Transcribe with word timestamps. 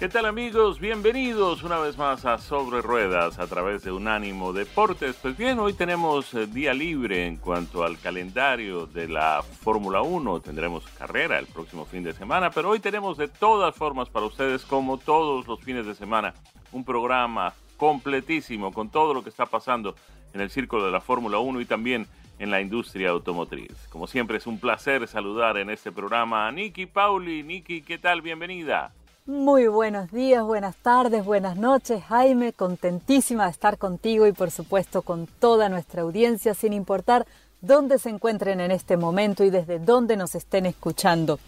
¿Qué 0.00 0.08
tal 0.08 0.24
amigos? 0.24 0.80
Bienvenidos 0.80 1.62
una 1.62 1.78
vez 1.78 1.98
más 1.98 2.24
a 2.24 2.38
Sobre 2.38 2.80
Ruedas 2.80 3.38
a 3.38 3.46
través 3.46 3.82
de 3.82 3.92
Unánimo 3.92 4.54
Deportes. 4.54 5.14
Pues 5.20 5.36
bien, 5.36 5.58
hoy 5.58 5.74
tenemos 5.74 6.32
eh, 6.32 6.46
día 6.46 6.72
libre 6.72 7.26
en 7.26 7.36
cuanto 7.36 7.84
al 7.84 7.98
calendario 7.98 8.86
de 8.86 9.08
la 9.08 9.42
Fórmula 9.42 10.00
1. 10.00 10.40
Tendremos 10.40 10.88
carrera 10.98 11.38
el 11.38 11.44
próximo 11.44 11.84
fin 11.84 12.02
de 12.02 12.14
semana, 12.14 12.50
pero 12.50 12.70
hoy 12.70 12.80
tenemos 12.80 13.18
de 13.18 13.28
todas 13.28 13.74
formas 13.74 14.08
para 14.08 14.24
ustedes, 14.24 14.64
como 14.64 14.96
todos 14.96 15.46
los 15.46 15.60
fines 15.60 15.84
de 15.84 15.94
semana, 15.94 16.32
un 16.72 16.82
programa 16.82 17.52
completísimo 17.76 18.72
con 18.72 18.88
todo 18.88 19.12
lo 19.12 19.22
que 19.22 19.28
está 19.28 19.44
pasando 19.44 19.96
en 20.32 20.40
el 20.40 20.48
círculo 20.48 20.86
de 20.86 20.92
la 20.92 21.02
Fórmula 21.02 21.40
1 21.40 21.60
y 21.60 21.66
también 21.66 22.06
en 22.38 22.50
la 22.50 22.62
industria 22.62 23.10
automotriz. 23.10 23.86
Como 23.90 24.06
siempre 24.06 24.38
es 24.38 24.46
un 24.46 24.58
placer 24.58 25.06
saludar 25.06 25.58
en 25.58 25.68
este 25.68 25.92
programa 25.92 26.48
a 26.48 26.52
Niki 26.52 26.86
Pauli. 26.86 27.42
Niki, 27.42 27.82
¿qué 27.82 27.98
tal? 27.98 28.22
Bienvenida. 28.22 28.94
Muy 29.26 29.66
buenos 29.66 30.10
días, 30.10 30.42
buenas 30.42 30.76
tardes, 30.76 31.26
buenas 31.26 31.54
noches, 31.58 32.02
Jaime. 32.04 32.54
Contentísima 32.54 33.44
de 33.44 33.50
estar 33.50 33.76
contigo 33.76 34.26
y 34.26 34.32
por 34.32 34.50
supuesto 34.50 35.02
con 35.02 35.26
toda 35.26 35.68
nuestra 35.68 36.02
audiencia, 36.02 36.54
sin 36.54 36.72
importar 36.72 37.26
dónde 37.60 37.98
se 37.98 38.08
encuentren 38.08 38.60
en 38.60 38.70
este 38.70 38.96
momento 38.96 39.44
y 39.44 39.50
desde 39.50 39.78
dónde 39.78 40.16
nos 40.16 40.34
estén 40.34 40.64
escuchando. 40.64 41.38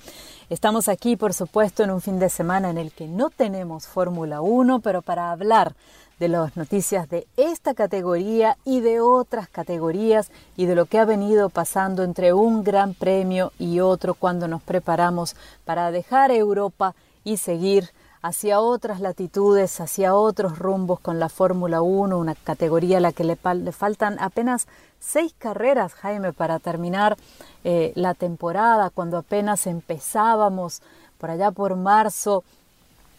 Estamos 0.51 0.87
aquí, 0.89 1.17
por 1.17 1.33
supuesto, 1.33 1.83
en 1.83 1.91
un 1.91 2.03
fin 2.03 2.19
de 2.19 2.29
semana 2.29 2.69
en 2.69 2.77
el 2.77 2.93
que 2.93 3.09
no 3.09 3.31
tenemos 3.31 3.87
Fórmula 3.87 4.43
1, 4.43 4.81
pero 4.81 5.01
para 5.01 5.31
hablar 5.31 5.75
de 6.19 6.29
las 6.29 6.55
noticias 6.59 7.09
de 7.09 7.27
esta 7.39 7.73
categoría 7.73 8.59
y 8.67 8.81
de 8.81 9.01
otras 9.01 9.49
categorías 9.49 10.31
y 10.59 10.67
de 10.67 10.75
lo 10.75 10.85
que 10.85 10.99
ha 10.99 11.07
venido 11.07 11.49
pasando 11.49 12.05
entre 12.05 12.35
un 12.35 12.65
gran 12.65 12.93
premio 12.93 13.51
y 13.59 13.81
otro 13.81 14.13
cuando 14.13 14.47
nos 14.47 14.63
preparamos 14.63 15.37
para 15.65 15.91
dejar 15.91 16.31
Europa 16.31 16.95
y 17.25 17.37
seguir 17.37 17.91
hacia 18.23 18.61
otras 18.61 19.01
latitudes, 19.01 19.81
hacia 19.81 20.15
otros 20.15 20.59
rumbos 20.59 21.01
con 21.01 21.19
la 21.19 21.29
Fórmula 21.29 21.83
1, 21.83 22.17
una 22.17 22.37
categoría 22.37 22.99
a 22.99 23.01
la 23.01 23.13
que 23.13 23.25
le, 23.25 23.37
faltan 23.37 24.17
apenas 24.21 24.69
seis 25.01 25.35
carreras, 25.37 25.93
Jaime, 25.95 26.33
para 26.33 26.61
terminar 26.61 27.17
eh, 27.65 27.93
la 27.97 28.15
temporada, 28.15 28.91
cuando 28.91 29.19
apenas 29.19 29.67
empezábamos 29.67 30.83
por 31.19 31.31
allá 31.31 31.51
por 31.51 31.75
marzo. 31.75 32.45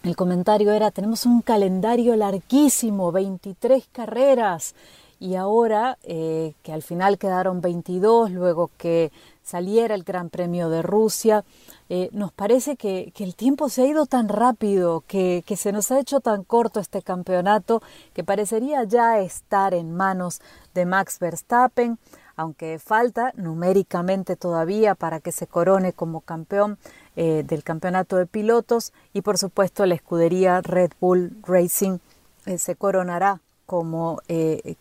El 0.03 0.15
comentario 0.15 0.71
era, 0.71 0.91
tenemos 0.91 1.25
un 1.25 1.41
calendario 1.41 2.15
larguísimo, 2.15 3.11
23 3.11 3.85
carreras, 3.91 4.73
y 5.19 5.35
ahora 5.35 5.97
eh, 6.03 6.53
que 6.63 6.73
al 6.73 6.81
final 6.81 7.17
quedaron 7.17 7.61
22, 7.61 8.31
luego 8.31 8.69
que 8.77 9.11
saliera 9.43 9.93
el 9.93 10.03
Gran 10.03 10.29
Premio 10.29 10.69
de 10.69 10.81
Rusia, 10.81 11.43
eh, 11.89 12.09
nos 12.11 12.31
parece 12.31 12.75
que, 12.75 13.13
el 13.15 13.35
tiempo 13.35 13.69
se 13.69 13.83
ha 13.83 13.85
ido 13.85 14.05
tan 14.05 14.29
rápido, 14.29 15.03
que, 15.07 15.43
se 15.55 15.71
nos 15.71 15.91
ha 15.91 15.99
hecho 15.99 16.21
tan 16.21 16.43
corto 16.43 16.79
este 16.79 17.01
campeonato, 17.01 17.83
que 18.13 18.23
parecería 18.23 18.83
ya 18.83 19.19
estar 19.19 19.73
en 19.73 19.93
manos 19.93 20.41
de 20.73 20.85
Max 20.85 21.19
Verstappen, 21.19 21.99
aunque 22.35 22.79
falta 22.79 23.31
numéricamente 23.35 24.35
todavía 24.35 24.95
para 24.95 25.19
que 25.19 25.31
se 25.31 25.45
corone 25.45 25.93
como 25.93 26.21
campeón 26.21 26.79
eh, 27.15 27.43
del 27.45 27.63
campeonato 27.63 28.15
de 28.15 28.25
pilotos. 28.25 28.91
Y 29.13 29.21
por 29.21 29.37
supuesto 29.37 29.85
la 29.85 29.93
escudería 29.93 30.61
Red 30.61 30.93
Bull 30.99 31.37
Racing 31.43 31.99
eh, 32.47 32.57
se 32.57 32.75
coronará 32.75 33.39
como 33.67 34.19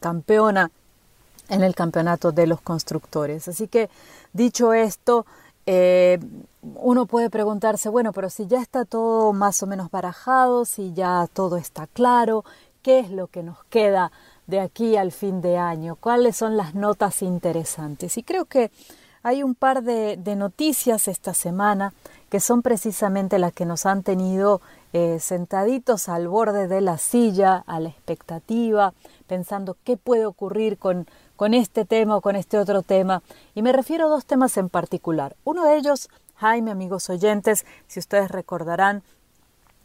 campeona 0.00 0.70
en 1.48 1.62
el 1.62 1.75
campeonato 1.75 2.32
de 2.32 2.47
los 2.47 2.60
constructores. 2.60 3.48
Así 3.48 3.69
que 3.69 3.91
dicho 4.32 4.72
esto, 4.72 5.26
eh, 5.66 6.19
uno 6.62 7.06
puede 7.06 7.30
preguntarse, 7.30 7.88
bueno, 7.88 8.12
pero 8.12 8.30
si 8.30 8.47
ya 8.47 8.60
está 8.60 8.84
todo 8.84 9.32
más 9.32 9.62
o 9.62 9.66
menos 9.66 9.91
barajado, 9.91 10.64
si 10.64 10.92
ya 10.92 11.28
todo 11.32 11.56
está 11.56 11.86
claro, 11.86 12.44
¿qué 12.82 12.98
es 13.00 13.10
lo 13.10 13.26
que 13.28 13.42
nos 13.42 13.62
queda 13.64 14.12
de 14.47 14.60
aquí 14.60 14.97
al 14.97 15.12
fin 15.12 15.41
de 15.41 15.58
año? 15.58 15.97
¿Cuáles 15.97 16.36
son 16.36 16.56
las 16.56 16.75
notas 16.75 17.22
interesantes? 17.22 18.16
Y 18.19 18.22
creo 18.22 18.44
que 18.44 18.70
hay 19.22 19.42
un 19.42 19.54
par 19.54 19.82
de, 19.82 20.16
noticias 20.36 21.06
esta 21.06 21.32
semana 21.32 21.92
que 22.28 22.41
son 22.41 22.62
precisamente 22.62 23.38
las 23.38 23.53
que 23.53 23.66
nos 23.66 23.86
han 23.86 24.03
tenido 24.03 24.60
eh, 24.92 25.19
sentaditos 25.20 26.09
al 26.09 26.26
borde 26.28 26.66
de 26.66 26.80
la 26.80 26.98
silla, 26.98 27.62
a 27.66 27.78
la 27.78 27.88
expectativa, 27.88 28.94
pensando 29.28 29.76
qué 29.84 29.97
puede 29.97 30.26
ocurrir 30.26 30.76
con 30.78 31.06
con 31.42 31.54
este 31.54 31.84
tema 31.84 32.19
o 32.19 32.20
con 32.20 32.36
este 32.36 32.56
otro 32.56 32.82
tema. 32.82 33.20
Y 33.56 33.62
me 33.62 33.72
refiero 33.72 34.06
a 34.06 34.10
dos 34.10 34.25
temas 34.25 34.56
en 34.58 34.69
particular. 34.69 35.34
Uno 35.42 35.64
de 35.64 35.76
ellos, 35.76 36.08
Jaime, 36.36 36.70
amigos 36.70 37.10
oyentes, 37.10 37.66
si 37.88 37.98
ustedes 37.98 38.30
recordarán, 38.30 39.03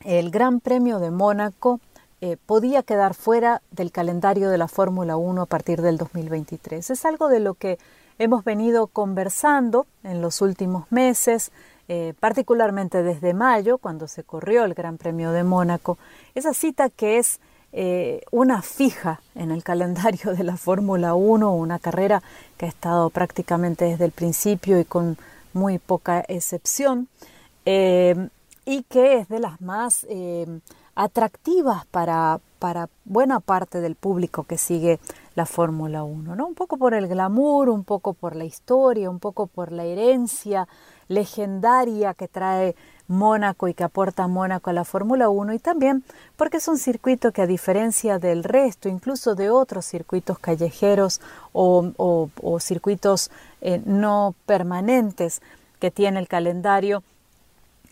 el 0.06 0.30
Gran 0.30 0.60
Premio 0.60 1.00
de 1.00 1.10
Mónaco 1.10 1.80
eh, 2.22 2.38
podía 2.46 2.84
quedar 2.84 3.16
fuera 3.16 3.64
del 3.72 3.92
calendario 3.92 4.52
de 4.52 4.60
la 4.60 4.68
Fórmula 4.68 5.18
1 5.18 5.42
a 5.42 5.46
partir 5.48 5.82
del 5.82 5.98
2023. 5.98 6.92
Es 6.92 7.06
algo 7.06 7.28
de 7.28 7.40
lo 7.40 7.56
que 7.56 7.80
hemos 8.20 8.44
venido 8.44 8.86
conversando 8.86 9.88
en 10.04 10.22
los 10.22 10.42
últimos 10.42 10.86
meses, 10.92 11.52
eh, 11.88 12.14
particularmente 12.20 13.02
desde 13.02 13.34
mayo, 13.34 13.80
cuando 13.80 14.08
se 14.08 14.24
corrió 14.24 14.64
el 14.64 14.76
Gran 14.76 15.00
Premio 15.00 15.32
de 15.32 15.44
Mónaco. 15.44 15.98
Esa 16.36 16.54
cita 16.54 16.92
que 16.92 17.18
es 17.18 17.40
eh, 17.74 18.22
una 18.32 18.62
fija 18.62 19.22
en 19.36 19.52
el 19.52 19.64
calendario 19.64 20.34
de 20.34 20.44
la 20.44 20.58
Fórmula 20.58 21.16
1, 21.16 21.54
una 21.54 21.80
carrera 21.80 22.24
que 22.58 22.66
ha 22.66 22.70
estado 22.70 23.10
prácticamente 23.10 23.86
desde 23.86 24.06
el 24.06 24.12
principio 24.12 24.80
y 24.80 24.86
con 24.86 25.18
muy 25.54 25.80
poca 25.80 26.24
excepción, 26.28 27.08
eh, 27.66 28.30
y 28.66 28.84
que 28.84 29.20
es 29.20 29.30
de 29.30 29.40
las 29.40 29.62
más 29.62 30.06
eh, 30.10 30.60
atractivas 30.96 31.86
para, 31.88 32.40
para 32.60 32.90
buena 33.06 33.40
parte 33.40 33.82
del 33.82 33.96
público 33.96 34.44
que 34.44 34.58
sigue 34.58 35.00
la 35.36 35.46
Fórmula 35.46 36.04
1, 36.04 36.36
¿no? 36.36 36.48
Un 36.48 36.56
poco 36.56 36.78
por 36.78 36.94
el 36.94 37.08
glamour, 37.08 37.70
un 37.70 37.84
poco 37.84 38.14
por 38.14 38.36
la 38.36 38.46
historia, 38.46 39.10
un 39.10 39.20
poco 39.20 39.48
por 39.48 39.72
la 39.72 39.84
herencia 39.84 40.68
legendaria 41.08 42.14
que 42.14 42.28
trae 42.28 42.76
Mónaco 43.08 43.68
y 43.68 43.74
que 43.74 43.84
aporta 43.84 44.28
Mónaco 44.28 44.70
a 44.70 44.74
la 44.74 44.84
Fórmula 44.84 45.30
1 45.30 45.54
y 45.54 45.60
también 45.60 46.04
porque 46.36 46.58
es 46.58 46.68
un 46.68 46.78
circuito 46.78 47.32
que 47.32 47.42
a 47.42 47.48
diferencia 47.48 48.20
del 48.20 48.44
resto, 48.44 48.90
incluso 48.90 49.36
de 49.36 49.50
otros 49.50 49.86
circuitos 49.86 50.40
callejeros 50.40 51.22
o, 51.54 52.30
circuitos 52.60 53.32
eh, 53.62 53.82
no 53.86 54.36
permanentes 54.46 55.42
que 55.80 55.92
tiene 55.92 56.20
el 56.20 56.28
calendario, 56.28 57.04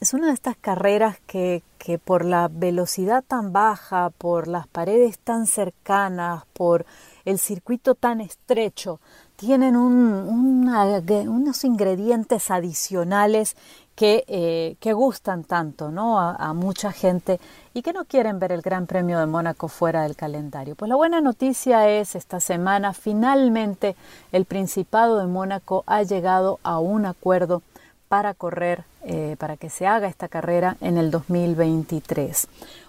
es 0.01 0.13
una 0.13 0.27
de 0.27 0.33
estas 0.33 0.57
carreras 0.57 1.17
que, 1.25 1.63
que 1.77 1.97
por 1.97 2.25
la 2.25 2.49
velocidad 2.51 3.23
tan 3.25 3.53
baja, 3.53 4.09
por 4.09 4.47
las 4.47 4.67
paredes 4.67 5.17
tan 5.19 5.47
cercanas, 5.47 6.43
por 6.53 6.85
el 7.23 7.39
circuito 7.39 7.95
tan 7.95 8.19
estrecho, 8.19 8.99
tienen 9.35 9.75
unos 9.75 11.63
ingredientes 11.63 12.49
adicionales 12.51 13.55
que, 13.95 14.23
eh, 14.27 14.93
gustan 14.93 15.43
tanto. 15.43 15.85
A, 15.95 16.53
mucha 16.53 16.91
gente 16.91 17.39
y 17.73 17.81
que 17.81 17.93
no 17.93 18.05
quieren 18.05 18.39
ver 18.39 18.51
el 18.51 18.61
Gran 18.61 18.87
Premio 18.87 19.19
de 19.19 19.25
Mónaco 19.25 19.67
fuera 19.67 20.03
del 20.03 20.15
calendario. 20.15 20.75
Pues 20.75 20.89
la 20.89 20.95
buena 20.95 21.21
noticia 21.21 21.89
es 21.89 22.15
esta 22.15 22.39
semana 22.39 22.93
finalmente 22.93 23.95
el 24.31 24.45
Principado 24.45 25.19
de 25.19 25.27
Mónaco 25.27 25.83
ha 25.87 26.03
llegado 26.03 26.59
a 26.63 26.79
un 26.79 27.05
acuerdo 27.05 27.61
para 28.07 28.33
correr, 28.33 28.83
eh, 29.03 29.35
para 29.39 29.57
que 29.57 29.69
se 29.69 29.87
haga 29.87 30.07
esta 30.07 30.27
carrera 30.27 30.77
en 30.81 30.97
el 30.97 31.11
2023. 31.11 32.47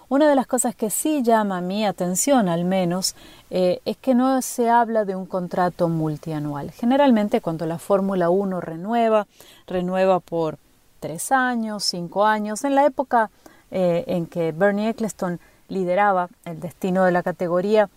Una 0.09 0.29
de 0.29 0.35
las 0.35 0.47
cosas 0.47 0.73
que 0.73 0.89
sí 0.89 1.21
llama 1.21 1.59
mi 1.59 1.85
atención, 1.85 2.47
al 2.47 2.63
menos, 2.63 3.13
eh, 3.49 3.81
es 3.83 3.97
que 3.97 4.15
no 4.15 4.41
se 4.41 4.69
habla 4.69 5.03
de 5.03 5.17
un 5.17 5.25
contrato 5.25 5.89
multianual. 5.89 6.71
Generalmente 6.71 7.41
cuando 7.41 7.65
la 7.65 7.77
Fórmula 7.77 8.29
1 8.29 8.61
renueva, 8.61 9.27
renueva 9.67 10.21
por 10.21 10.59
tres 11.01 11.31
años, 11.33 11.83
cinco 11.83 12.25
años. 12.25 12.63
En 12.63 12.75
la 12.75 12.85
época 12.85 13.29
eh, 13.69 14.05
en 14.07 14.27
que 14.27 14.53
Bernie 14.53 14.89
Eccleston 14.89 15.41
lideraba 15.67 16.29
el 16.45 16.61
destino 16.61 17.03
de 17.03 17.11
la 17.11 17.21
categoría, 17.21 17.89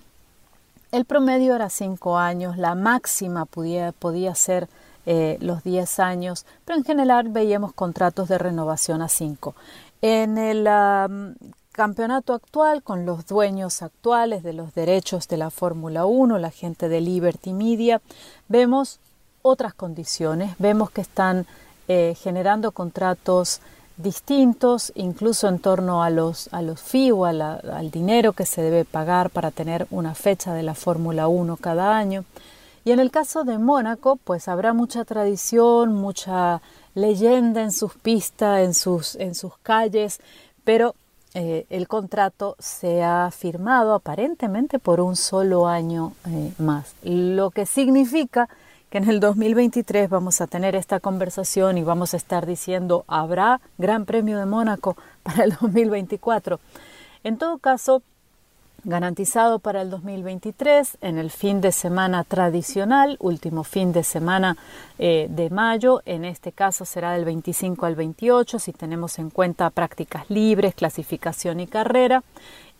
el 0.90 1.04
promedio 1.04 1.54
era 1.54 1.70
cinco 1.70 2.18
años, 2.18 2.56
la 2.56 2.74
máxima 2.74 3.44
podía, 3.44 3.92
podía 3.92 4.34
ser 4.34 4.68
eh, 5.06 5.38
los 5.40 5.62
diez 5.62 6.00
años, 6.00 6.44
pero 6.64 6.76
en 6.76 6.84
general 6.84 7.28
veíamos 7.28 7.72
contratos 7.72 8.28
de 8.28 8.38
renovación 8.38 9.00
a 9.00 9.08
cinco. 9.08 9.54
En 10.02 10.36
el 10.38 10.66
campeonato 11.80 12.34
actual, 12.34 12.82
con 12.82 13.06
los 13.06 13.26
dueños 13.26 13.80
actuales 13.80 14.42
de 14.42 14.52
los 14.52 14.74
derechos 14.74 15.28
de 15.28 15.38
la 15.38 15.48
Fórmula 15.48 16.04
1, 16.04 16.36
la 16.36 16.50
gente 16.50 16.90
de 16.90 17.00
Liberty 17.00 17.54
Media, 17.54 18.02
vemos 18.48 19.00
otras 19.40 19.72
condiciones, 19.72 20.54
vemos 20.58 20.90
que 20.90 21.00
están 21.00 21.46
eh, 21.88 22.14
generando 22.20 22.72
contratos 22.72 23.62
distintos, 23.96 24.92
incluso 24.94 25.48
en 25.48 25.58
torno 25.58 26.02
a 26.02 26.10
los, 26.10 26.50
a 26.52 26.60
los 26.60 26.82
al 26.94 27.90
dinero 27.90 28.34
que 28.34 28.44
se 28.44 28.60
debe 28.60 28.84
pagar 28.84 29.30
para 29.30 29.50
tener 29.50 29.86
una 29.90 30.14
fecha 30.14 30.52
de 30.52 30.62
la 30.62 30.74
Fórmula 30.74 31.28
1 31.28 31.56
cada 31.56 31.96
año. 31.96 32.26
Y 32.84 32.90
en 32.90 33.00
el 33.00 33.10
caso 33.10 33.44
de 33.44 33.56
Mónaco, 33.56 34.16
pues 34.16 34.48
habrá 34.48 34.74
mucha 34.74 35.06
tradición, 35.06 35.94
mucha 35.94 36.60
leyenda 36.94 37.62
en 37.62 37.72
sus 37.72 37.94
pistas, 37.94 38.60
en 38.60 38.74
sus, 38.74 39.14
en 39.14 39.34
sus 39.34 39.56
calles, 39.62 40.20
pero 40.62 40.94
eh, 41.34 41.66
el 41.70 41.86
contrato 41.86 42.56
se 42.58 43.02
ha 43.02 43.30
firmado 43.30 43.94
aparentemente 43.94 44.78
por 44.78 45.00
un 45.00 45.14
solo 45.14 45.68
año 45.68 46.12
eh, 46.26 46.52
más, 46.58 46.94
lo 47.02 47.50
que 47.50 47.66
significa 47.66 48.48
que 48.90 48.98
en 48.98 49.08
el 49.08 49.20
2023 49.20 50.10
vamos 50.10 50.40
a 50.40 50.48
tener 50.48 50.74
esta 50.74 50.98
conversación 50.98 51.78
y 51.78 51.84
vamos 51.84 52.14
a 52.14 52.16
estar 52.16 52.46
diciendo 52.46 53.04
habrá 53.06 53.60
Gran 53.78 54.04
Premio 54.04 54.38
de 54.38 54.46
Mónaco 54.46 54.96
para 55.22 55.44
el 55.44 55.52
2024. 55.60 56.58
En 57.22 57.38
todo 57.38 57.58
caso, 57.58 58.02
garantizado 58.84 59.58
para 59.58 59.82
el 59.82 59.90
2023 59.90 60.98
en 61.00 61.18
el 61.18 61.30
fin 61.30 61.60
de 61.60 61.72
semana 61.72 62.24
tradicional, 62.24 63.16
último 63.20 63.64
fin 63.64 63.92
de 63.92 64.02
semana 64.02 64.56
eh, 64.98 65.26
de 65.30 65.50
mayo, 65.50 66.02
en 66.04 66.24
este 66.24 66.52
caso 66.52 66.84
será 66.84 67.12
del 67.12 67.24
25 67.24 67.86
al 67.86 67.94
28 67.94 68.58
si 68.58 68.72
tenemos 68.72 69.18
en 69.18 69.30
cuenta 69.30 69.70
prácticas 69.70 70.28
libres, 70.30 70.74
clasificación 70.74 71.60
y 71.60 71.66
carrera. 71.66 72.22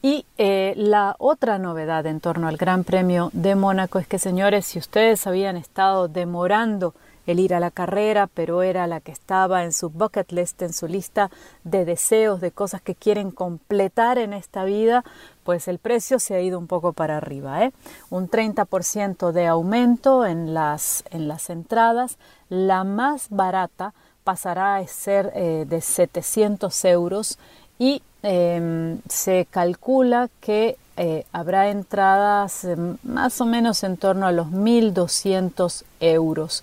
Y 0.03 0.25
eh, 0.39 0.73
la 0.77 1.15
otra 1.19 1.59
novedad 1.59 2.07
en 2.07 2.21
torno 2.21 2.49
al 2.49 2.57
Gran 2.57 2.85
Premio 2.85 3.31
de 3.35 3.55
Mónaco 3.55 3.99
es 3.99 4.07
que, 4.07 4.19
señores, 4.19 4.65
si 4.65 4.79
ustedes 4.79 5.27
habían 5.27 5.59
estado 5.59 6.09
demorando 6.09 6.95
el 7.27 7.41
ir 7.41 7.55
a 7.55 7.61
la 7.61 7.71
carrera, 7.71 8.27
pero 8.27 8.63
era 8.63 8.87
la 8.87 9.01
que 9.01 9.13
estaba 9.13 9.65
en 9.65 9.73
su 9.73 9.91
bucket 9.91 10.33
list, 10.33 10.63
en 10.63 10.73
su 10.73 10.87
lista 10.87 11.31
de 11.65 11.85
deseos, 11.85 12.41
de 12.41 12.51
cosas 12.51 12.83
que 12.83 12.95
quieren 12.95 13.31
completar 13.31 14.19
en 14.19 14.33
esta 14.33 14.65
vida, 14.65 15.05
pues 15.45 15.69
el 15.69 15.79
precio 15.79 16.19
se 16.19 16.35
ha 16.35 16.41
ido 16.41 16.59
un 16.59 16.67
poco 16.67 16.93
para 16.93 17.17
arriba. 17.17 17.65
¿eh? 17.65 17.73
Un 18.11 18.29
30% 18.29 19.33
de 19.33 19.47
aumento 19.47 20.27
en 20.27 20.55
las, 20.55 21.05
en 21.11 21.29
las 21.29 21.51
entradas. 21.51 22.19
La 22.49 22.85
más 22.85 23.29
barata 23.31 23.95
pasará 24.25 24.77
a 24.77 24.87
ser 24.87 25.33
eh, 25.35 25.65
de 25.69 25.81
700 25.81 26.85
euros 26.85 27.39
y 27.79 28.03
em, 28.23 29.01
se 29.09 29.47
calcula 29.51 30.29
que 30.41 30.77
eh, 30.97 31.25
habrá 31.33 31.71
entradas 31.71 32.65
em, 32.65 32.99
más 33.03 33.41
o 33.41 33.47
menos 33.47 33.83
en 33.85 33.97
torno 33.97 34.27
a 34.27 34.33
los 34.33 34.49
1.200 34.49 35.85
euros. 36.01 36.63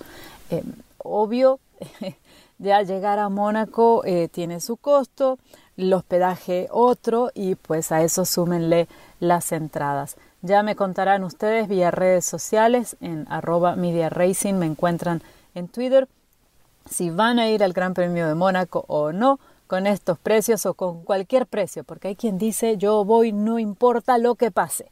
Eh, 0.49 0.63
obvio, 0.97 1.59
ya 2.57 2.81
llegar 2.81 3.19
a 3.19 3.29
Mónaco 3.29 4.03
eh, 4.05 4.29
tiene 4.29 4.59
su 4.59 4.77
costo, 4.77 5.37
el 5.75 5.93
hospedaje 5.93 6.67
otro 6.71 7.31
y 7.33 7.55
pues 7.55 7.91
a 7.91 8.01
eso 8.01 8.25
súmenle 8.25 8.87
las 9.19 9.51
entradas. 9.51 10.17
Ya 10.41 10.63
me 10.63 10.75
contarán 10.75 11.23
ustedes 11.23 11.67
vía 11.67 11.91
redes 11.91 12.25
sociales 12.25 12.95
en 13.01 13.25
arroba 13.29 13.75
media 13.75 14.09
racing, 14.09 14.55
me 14.55 14.65
encuentran 14.65 15.21
en 15.55 15.67
Twitter 15.67 16.07
si 16.89 17.09
van 17.09 17.39
a 17.39 17.49
ir 17.49 17.63
al 17.63 17.73
Gran 17.73 17.93
Premio 17.93 18.27
de 18.27 18.35
Mónaco 18.35 18.85
o 18.87 19.11
no 19.11 19.39
con 19.67 19.85
estos 19.85 20.17
precios 20.17 20.65
o 20.65 20.73
con 20.73 21.03
cualquier 21.03 21.45
precio, 21.45 21.83
porque 21.83 22.09
hay 22.09 22.15
quien 22.15 22.37
dice 22.37 22.77
yo 22.77 23.03
voy 23.03 23.33
no 23.33 23.59
importa 23.59 24.17
lo 24.17 24.35
que 24.35 24.51
pase. 24.51 24.89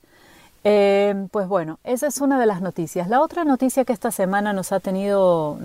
Eh, 0.68 1.28
pues 1.30 1.48
bueno, 1.48 1.78
esa 1.84 2.08
es 2.08 2.20
una 2.22 2.40
de 2.40 2.48
las 2.48 2.60
noticias. 2.60 3.08
La 3.08 3.22
otra 3.22 3.44
noticia 3.44 3.86
que 3.86 3.94
esta 3.94 4.10
semana 4.10 4.52
nos 4.52 4.72
ha 4.72 4.80
tenido 4.80 5.60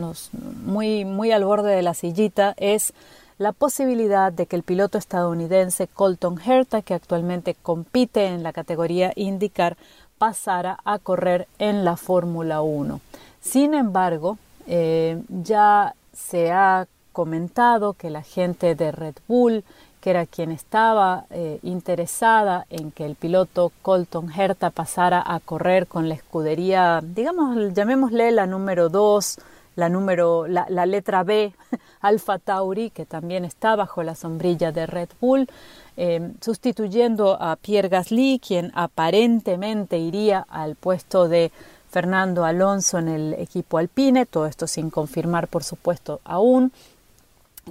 muy, 0.62 1.06
muy 1.06 1.32
al 1.32 1.42
borde 1.42 1.74
de 1.74 1.80
la 1.80 1.94
sillita 1.94 2.52
es 2.58 2.92
la 3.38 3.52
posibilidad 3.52 4.30
de 4.30 4.44
que 4.44 4.56
el 4.56 4.62
piloto 4.62 4.98
estadounidense 4.98 5.86
Colton 5.86 6.38
Herta, 6.44 6.82
que 6.82 6.92
actualmente 6.92 7.56
compite 7.62 8.26
en 8.26 8.42
la 8.42 8.52
categoría 8.52 9.14
IndyCar, 9.16 9.78
pasara 10.18 10.78
a 10.84 10.98
correr 10.98 11.48
en 11.58 11.82
la 11.82 11.96
Fórmula 11.96 12.60
1. 12.60 13.00
Sin 13.40 13.72
embargo, 13.72 14.36
eh, 14.66 15.22
ya 15.30 15.94
se 16.12 16.52
ha 16.52 16.86
comentado 17.12 17.94
que 17.94 18.10
la 18.10 18.22
gente 18.22 18.74
de 18.74 18.92
Red 18.92 19.14
Bull 19.26 19.64
que 20.00 20.10
era 20.10 20.26
quien 20.26 20.50
estaba 20.50 21.26
eh, 21.30 21.58
interesada 21.62 22.66
en 22.70 22.90
que 22.90 23.04
el 23.04 23.14
piloto 23.14 23.72
Colton 23.82 24.30
Herta 24.30 24.70
pasara 24.70 25.22
a 25.24 25.40
correr 25.40 25.86
con 25.86 26.08
la 26.08 26.14
escudería, 26.14 27.00
digamos, 27.02 27.74
llamémosle 27.74 28.30
la 28.30 28.46
número 28.46 28.88
2, 28.88 29.38
la, 29.76 29.88
número, 29.88 30.46
la, 30.46 30.86
letra 30.86 31.22
B, 31.22 31.52
Alfa 32.00 32.38
Tauri, 32.38 32.90
que 32.90 33.06
también 33.06 33.44
está 33.44 33.76
bajo 33.76 34.02
la 34.02 34.14
sombrilla 34.14 34.72
de 34.72 34.86
Red 34.86 35.10
Bull, 35.20 35.48
eh, 35.96 36.32
sustituyendo 36.40 37.36
a 37.40 37.56
Pierre 37.56 37.88
Gasly, 37.88 38.40
quien 38.46 38.72
aparentemente 38.74 39.98
iría 39.98 40.46
al 40.48 40.76
puesto 40.76 41.28
de 41.28 41.52
Fernando 41.90 42.44
Alonso 42.44 42.98
en 42.98 43.08
el 43.08 43.34
equipo 43.34 43.78
alpine, 43.78 44.24
todo 44.24 44.46
esto 44.46 44.66
sin 44.66 44.90
confirmar, 44.90 45.48
por 45.48 45.64
supuesto, 45.64 46.20
aún 46.24 46.72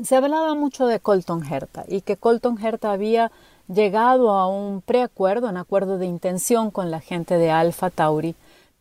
se 0.03 0.15
hablaba 0.15 0.55
mucho 0.55 0.87
de 0.87 0.99
Colton 0.99 1.43
Herta 1.43 1.83
y 1.87 2.01
que 2.01 2.17
Colton 2.17 2.57
Herta 2.63 2.91
había 2.91 3.31
llegado 3.67 4.31
a 4.31 4.47
un 4.47 4.81
preacuerdo, 4.81 5.49
un 5.49 5.57
acuerdo 5.57 5.97
de 5.97 6.05
intención 6.05 6.71
con 6.71 6.91
la 6.91 6.99
gente 6.99 7.37
de 7.37 7.51
Alpha 7.51 7.89
Tauri, 7.89 8.35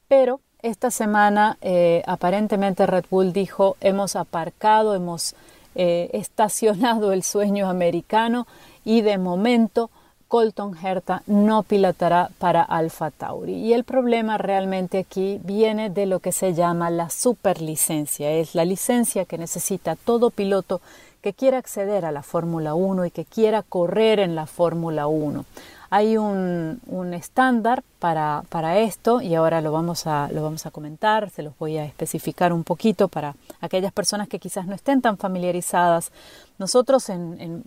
pero 0.08 0.40
esta 0.62 0.90
semana 0.90 1.58
eh, 1.60 2.02
aparentemente 2.06 2.86
Red 2.86 3.04
Bull 3.10 3.32
dijo 3.32 3.76
hemos 3.80 4.16
aparcado, 4.16 4.94
hemos 4.94 5.34
eh, 5.74 6.10
estacionado 6.12 7.12
el 7.12 7.22
sueño 7.22 7.68
americano 7.68 8.46
y 8.84 9.02
de 9.02 9.18
momento 9.18 9.90
Colton 10.28 10.76
Herta 10.76 11.22
no 11.26 11.62
pilotará 11.62 12.30
para 12.38 12.62
Alpha 12.62 13.10
Tauri. 13.10 13.54
Y 13.54 13.72
el 13.72 13.84
problema 13.84 14.38
realmente 14.38 14.98
aquí 14.98 15.40
viene 15.42 15.90
de 15.90 16.06
lo 16.06 16.20
que 16.20 16.32
se 16.32 16.54
llama 16.54 16.90
la 16.90 17.10
superlicencia. 17.10 18.30
Es 18.30 18.54
la 18.54 18.64
licencia 18.64 19.24
que 19.24 19.38
necesita 19.38 19.96
todo 19.96 20.30
piloto 20.30 20.80
que 21.22 21.32
quiera 21.32 21.58
acceder 21.58 22.04
a 22.04 22.12
la 22.12 22.22
Fórmula 22.22 22.74
1 22.74 23.06
y 23.06 23.10
que 23.10 23.24
quiera 23.24 23.62
correr 23.62 24.20
en 24.20 24.34
la 24.34 24.46
Fórmula 24.46 25.06
1. 25.06 25.44
Hay 25.90 26.18
un, 26.18 26.80
estándar 27.14 27.82
para, 27.98 28.44
para, 28.50 28.78
esto 28.78 29.22
y 29.22 29.34
ahora 29.34 29.62
lo 29.62 29.72
vamos, 29.72 30.06
a, 30.06 30.28
lo 30.30 30.42
vamos 30.42 30.66
a 30.66 30.70
comentar, 30.70 31.30
se 31.30 31.42
los 31.42 31.56
voy 31.58 31.78
a 31.78 31.86
especificar 31.86 32.52
un 32.52 32.62
poquito 32.62 33.08
para 33.08 33.34
aquellas 33.62 33.92
personas 33.92 34.28
que 34.28 34.38
quizás 34.38 34.66
no 34.66 34.74
estén 34.74 35.00
tan 35.00 35.16
familiarizadas. 35.16 36.12
Nosotros 36.58 37.08
en, 37.08 37.62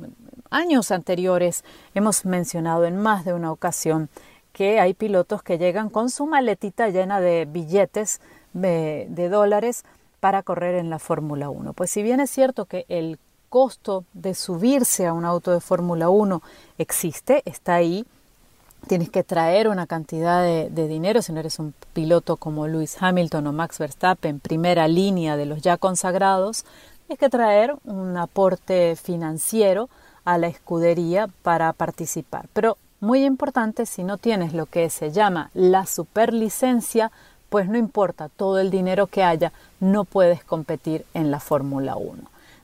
años 0.50 0.92
anteriores 0.92 1.64
hemos 1.96 2.26
mencionado 2.26 2.86
en 2.86 2.98
más 2.98 3.26
de 3.26 3.34
una 3.34 3.52
ocasión 3.52 4.10
que 4.54 4.80
hay 4.80 4.94
pilotos 4.94 5.44
que 5.44 5.58
llegan 5.58 5.90
con 5.90 6.10
su 6.10 6.26
maletita 6.26 6.90
llena 6.90 7.22
de 7.22 7.46
billetes 7.46 8.20
de, 8.54 9.08
de 9.10 9.30
dólares 9.30 9.86
para 10.20 10.44
correr 10.44 10.76
en 10.76 10.90
la 10.90 11.00
Fórmula 11.00 11.50
1. 11.50 11.74
Pues 11.74 11.90
si 11.90 12.04
bien 12.04 12.20
es 12.20 12.30
cierto 12.30 12.66
que 12.66 12.86
el 12.90 13.18
costo 13.52 14.06
de 14.14 14.34
subirse 14.34 15.06
a 15.06 15.12
un 15.12 15.26
auto 15.26 15.52
de 15.52 15.60
Fórmula 15.60 16.10
1 16.10 16.42
existe, 16.78 17.42
está 17.44 17.76
ahí. 17.76 18.06
Tienes 18.88 19.10
que 19.10 19.26
traer 19.26 19.68
una 19.68 19.88
cantidad 19.88 20.42
de, 20.42 20.88
dinero 20.88 21.22
si 21.22 21.34
no 21.34 21.42
eres 21.42 21.60
un 21.60 21.74
piloto 21.94 22.38
como 22.38 22.66
Lewis 22.66 22.96
Hamilton 23.00 23.48
o 23.48 23.52
Max 23.52 23.78
Verstappen, 23.78 24.40
primera 24.40 24.88
línea 24.88 25.36
de 25.36 25.46
los 25.46 25.62
ya 25.62 25.76
consagrados. 25.76 26.64
Tienes 27.12 27.30
que 27.30 27.38
traer 27.38 27.76
un 27.84 28.16
aporte 28.16 28.96
financiero 28.96 29.90
a 30.24 30.38
la 30.38 30.48
escudería 30.48 31.28
para 31.44 31.74
participar. 31.74 32.48
Pero 32.54 32.78
muy 33.02 33.26
importante, 33.26 33.86
si 33.86 34.06
no 34.06 34.18
tienes 34.18 34.54
lo 34.54 34.66
que 34.66 34.90
se 34.90 35.12
llama 35.12 35.52
la 35.54 35.86
superlicencia, 35.86 37.12
pues 37.50 37.68
no 37.68 37.78
importa 37.78 38.30
todo 38.30 38.60
el 38.60 38.72
dinero 38.72 39.08
que 39.08 39.26
haya, 39.26 39.52
no 39.82 40.06
puedes 40.06 40.46
competir 40.46 41.06
en 41.14 41.32
la 41.32 41.42
Fórmula 41.42 41.98
1. 41.98 42.16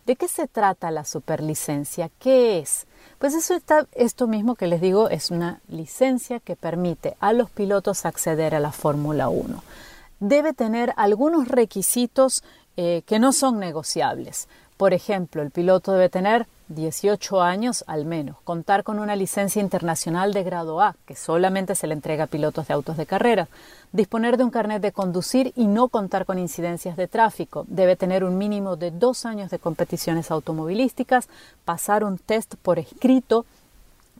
¿De 0.05 0.15
qué 0.15 0.29
se 0.29 0.47
trata 0.47 0.91
la 0.91 1.03
superlicencia? 1.03 2.09
¿Qué 2.17 2.59
es? 2.59 2.87
Pues 3.19 3.33
eso 3.33 3.53
está, 3.53 3.85
esto 3.91 4.27
mismo 4.27 4.55
que 4.55 4.67
les 4.67 4.79
digo 4.79 5.09
es 5.09 5.29
una 5.29 5.59
licencia 5.67 6.39
que 6.39 6.55
permite 6.55 7.17
a 7.19 7.33
los 7.33 7.49
pilotos 7.49 8.05
acceder 8.05 8.55
a 8.55 8.61
la 8.61 8.71
Fórmula 8.71 9.27
1. 9.27 9.61
Debe 10.19 10.53
tener 10.53 10.93
algunos 10.95 11.49
requisitos 11.49 12.43
eh, 12.77 13.01
que 13.05 13.19
no 13.19 13.33
son 13.33 13.59
negociables. 13.59 14.47
Por 14.77 14.93
ejemplo, 14.93 15.41
el 15.41 15.49
piloto 15.49 15.91
debe 15.91 16.09
tener 16.09 16.45
18 16.69 17.41
años 17.41 17.83
al 17.87 18.05
menos, 18.05 18.37
contar 18.43 18.83
con 18.83 18.99
una 18.99 19.15
licencia 19.15 19.61
internacional 19.61 20.33
de 20.33 20.43
grado 20.43 20.81
A, 20.81 20.95
que 21.05 21.15
solamente 21.15 21.75
se 21.75 21.87
le 21.87 21.93
entrega 21.93 22.25
a 22.25 22.27
pilotos 22.27 22.67
de 22.67 22.73
autos 22.73 22.97
de 22.97 23.05
carrera, 23.05 23.47
disponer 23.91 24.37
de 24.37 24.43
un 24.43 24.51
carnet 24.51 24.81
de 24.81 24.91
conducir 24.91 25.53
y 25.55 25.65
no 25.65 25.87
contar 25.87 26.25
con 26.25 26.37
incidencias 26.37 26.97
de 26.97 27.07
tráfico, 27.07 27.65
debe 27.67 27.95
tener 27.95 28.23
un 28.23 28.37
mínimo 28.37 28.75
de 28.75 28.91
dos 28.91 29.25
años 29.25 29.49
de 29.49 29.59
competiciones 29.59 30.29
automovilísticas, 30.29 31.29
pasar 31.65 32.03
un 32.03 32.17
test 32.17 32.55
por 32.61 32.79
escrito, 32.79 33.45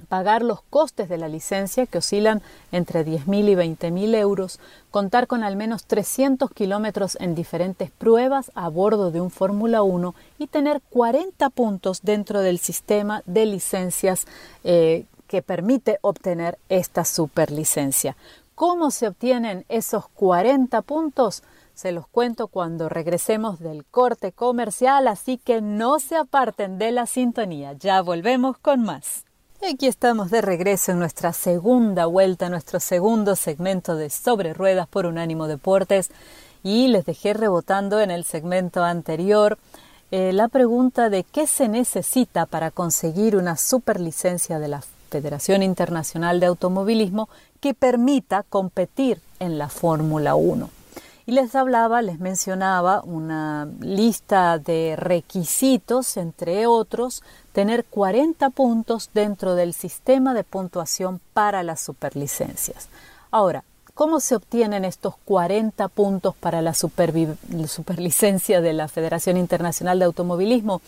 pagar 0.10 0.44
los 0.44 0.62
costes 0.62 1.10
de 1.10 1.18
la 1.18 1.28
licencia 1.28 1.86
que 1.86 1.98
oscilan 1.98 2.42
entre 2.72 3.06
10.000 3.06 3.50
y 3.50 3.56
20.000 3.56 4.16
euros, 4.16 4.60
contar 4.92 5.28
con 5.28 5.44
al 5.44 5.56
menos 5.56 5.86
300 5.86 6.52
kilómetros 6.52 7.18
en 7.20 7.36
diferentes 7.36 7.92
pruebas 7.92 8.52
a 8.56 8.70
bordo 8.70 9.12
de 9.12 9.22
un 9.22 9.32
Fórmula 9.32 9.84
1 9.84 10.16
y 10.40 10.48
tener 10.48 10.82
40 10.90 11.50
puntos 11.50 12.02
dentro 12.04 12.42
del 12.42 12.60
sistema 12.60 13.24
de 13.26 13.46
licencias 13.46 14.26
eh, 14.64 15.06
que 15.28 15.42
permite 15.42 16.00
obtener 16.02 16.58
esta 16.70 17.06
superlicencia. 17.06 18.16
¿Cómo 18.56 18.90
se 18.90 19.08
obtienen 19.08 19.66
esos 19.70 20.08
40 20.08 20.82
puntos? 20.82 21.44
Se 21.76 21.92
los 21.92 22.08
cuento 22.08 22.48
cuando 22.48 22.90
regresemos 22.90 23.60
del 23.60 23.86
corte 23.86 24.32
comercial, 24.32 25.08
así 25.08 25.38
que 25.38 25.62
no 25.62 26.00
se 26.00 26.16
aparten 26.16 26.80
de 26.80 26.92
la 26.92 27.06
sintonía. 27.06 27.74
Ya 27.74 28.02
volvemos 28.02 28.58
con 28.58 28.82
más. 28.82 29.27
Aquí 29.66 29.88
estamos 29.88 30.30
de 30.30 30.42
regreso 30.42 30.92
en 30.92 31.00
nuestra 31.00 31.34
segunda 31.34 32.06
vuelta, 32.06 32.48
nuestro 32.48 32.80
segundo 32.80 33.36
segmento 33.36 33.96
de 33.96 34.12
Sobre 34.12 34.54
Ruedas 34.54 34.88
por 34.88 35.08
Unánimo 35.08 35.48
Deportes 35.48 36.12
y 36.64 36.88
les 36.88 37.06
dejé 37.06 37.34
rebotando 37.34 38.00
en 38.00 38.12
el 38.12 38.24
segmento 38.24 38.84
anterior 38.84 39.58
eh, 40.12 40.32
la 40.32 40.48
pregunta 40.48 41.10
de 41.10 41.24
qué 41.24 41.48
se 41.48 41.68
necesita 41.68 42.46
para 42.46 42.70
conseguir 42.70 43.36
una 43.36 43.58
superlicencia 43.58 44.60
de 44.60 44.68
la 44.68 44.84
Federación 45.10 45.64
Internacional 45.64 46.40
de 46.40 46.46
Automovilismo 46.46 47.28
que 47.60 47.74
permita 47.74 48.44
competir 48.44 49.20
en 49.40 49.58
la 49.58 49.70
Fórmula 49.70 50.36
1. 50.36 50.77
Y 51.28 51.34
les 51.34 51.56
hablaba, 51.56 52.02
les 52.02 52.22
mencionaba 52.22 53.02
una 53.02 53.68
lista 53.82 54.60
de 54.60 54.96
requisitos, 54.96 56.16
entre 56.16 56.68
otros, 56.68 57.22
tener 57.52 57.84
40 57.84 58.50
puntos 58.52 59.10
dentro 59.14 59.54
del 59.54 59.74
sistema 59.74 60.34
de 60.34 60.46
puntuación 60.46 61.20
para 61.34 61.64
las 61.64 61.82
superlicencias. 61.82 62.88
Ahora, 63.30 63.66
¿cómo 63.94 64.22
se 64.22 64.38
obtienen 64.38 64.86
estos 64.86 65.16
40 65.26 65.90
puntos 65.90 66.34
para 66.34 66.62
la, 66.62 66.74
superlicencia 66.74 68.62
de 68.62 68.72
la 68.72 68.88
Federación 68.88 69.36
Internacional 69.36 70.00
de 70.00 70.06
Automovilismo? 70.06 70.82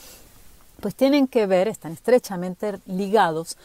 Pues 0.80 0.96
tienen 0.96 1.28
que 1.28 1.48
ver, 1.48 1.68
están 1.68 1.92
estrechamente 1.92 2.80
ligados 2.86 3.58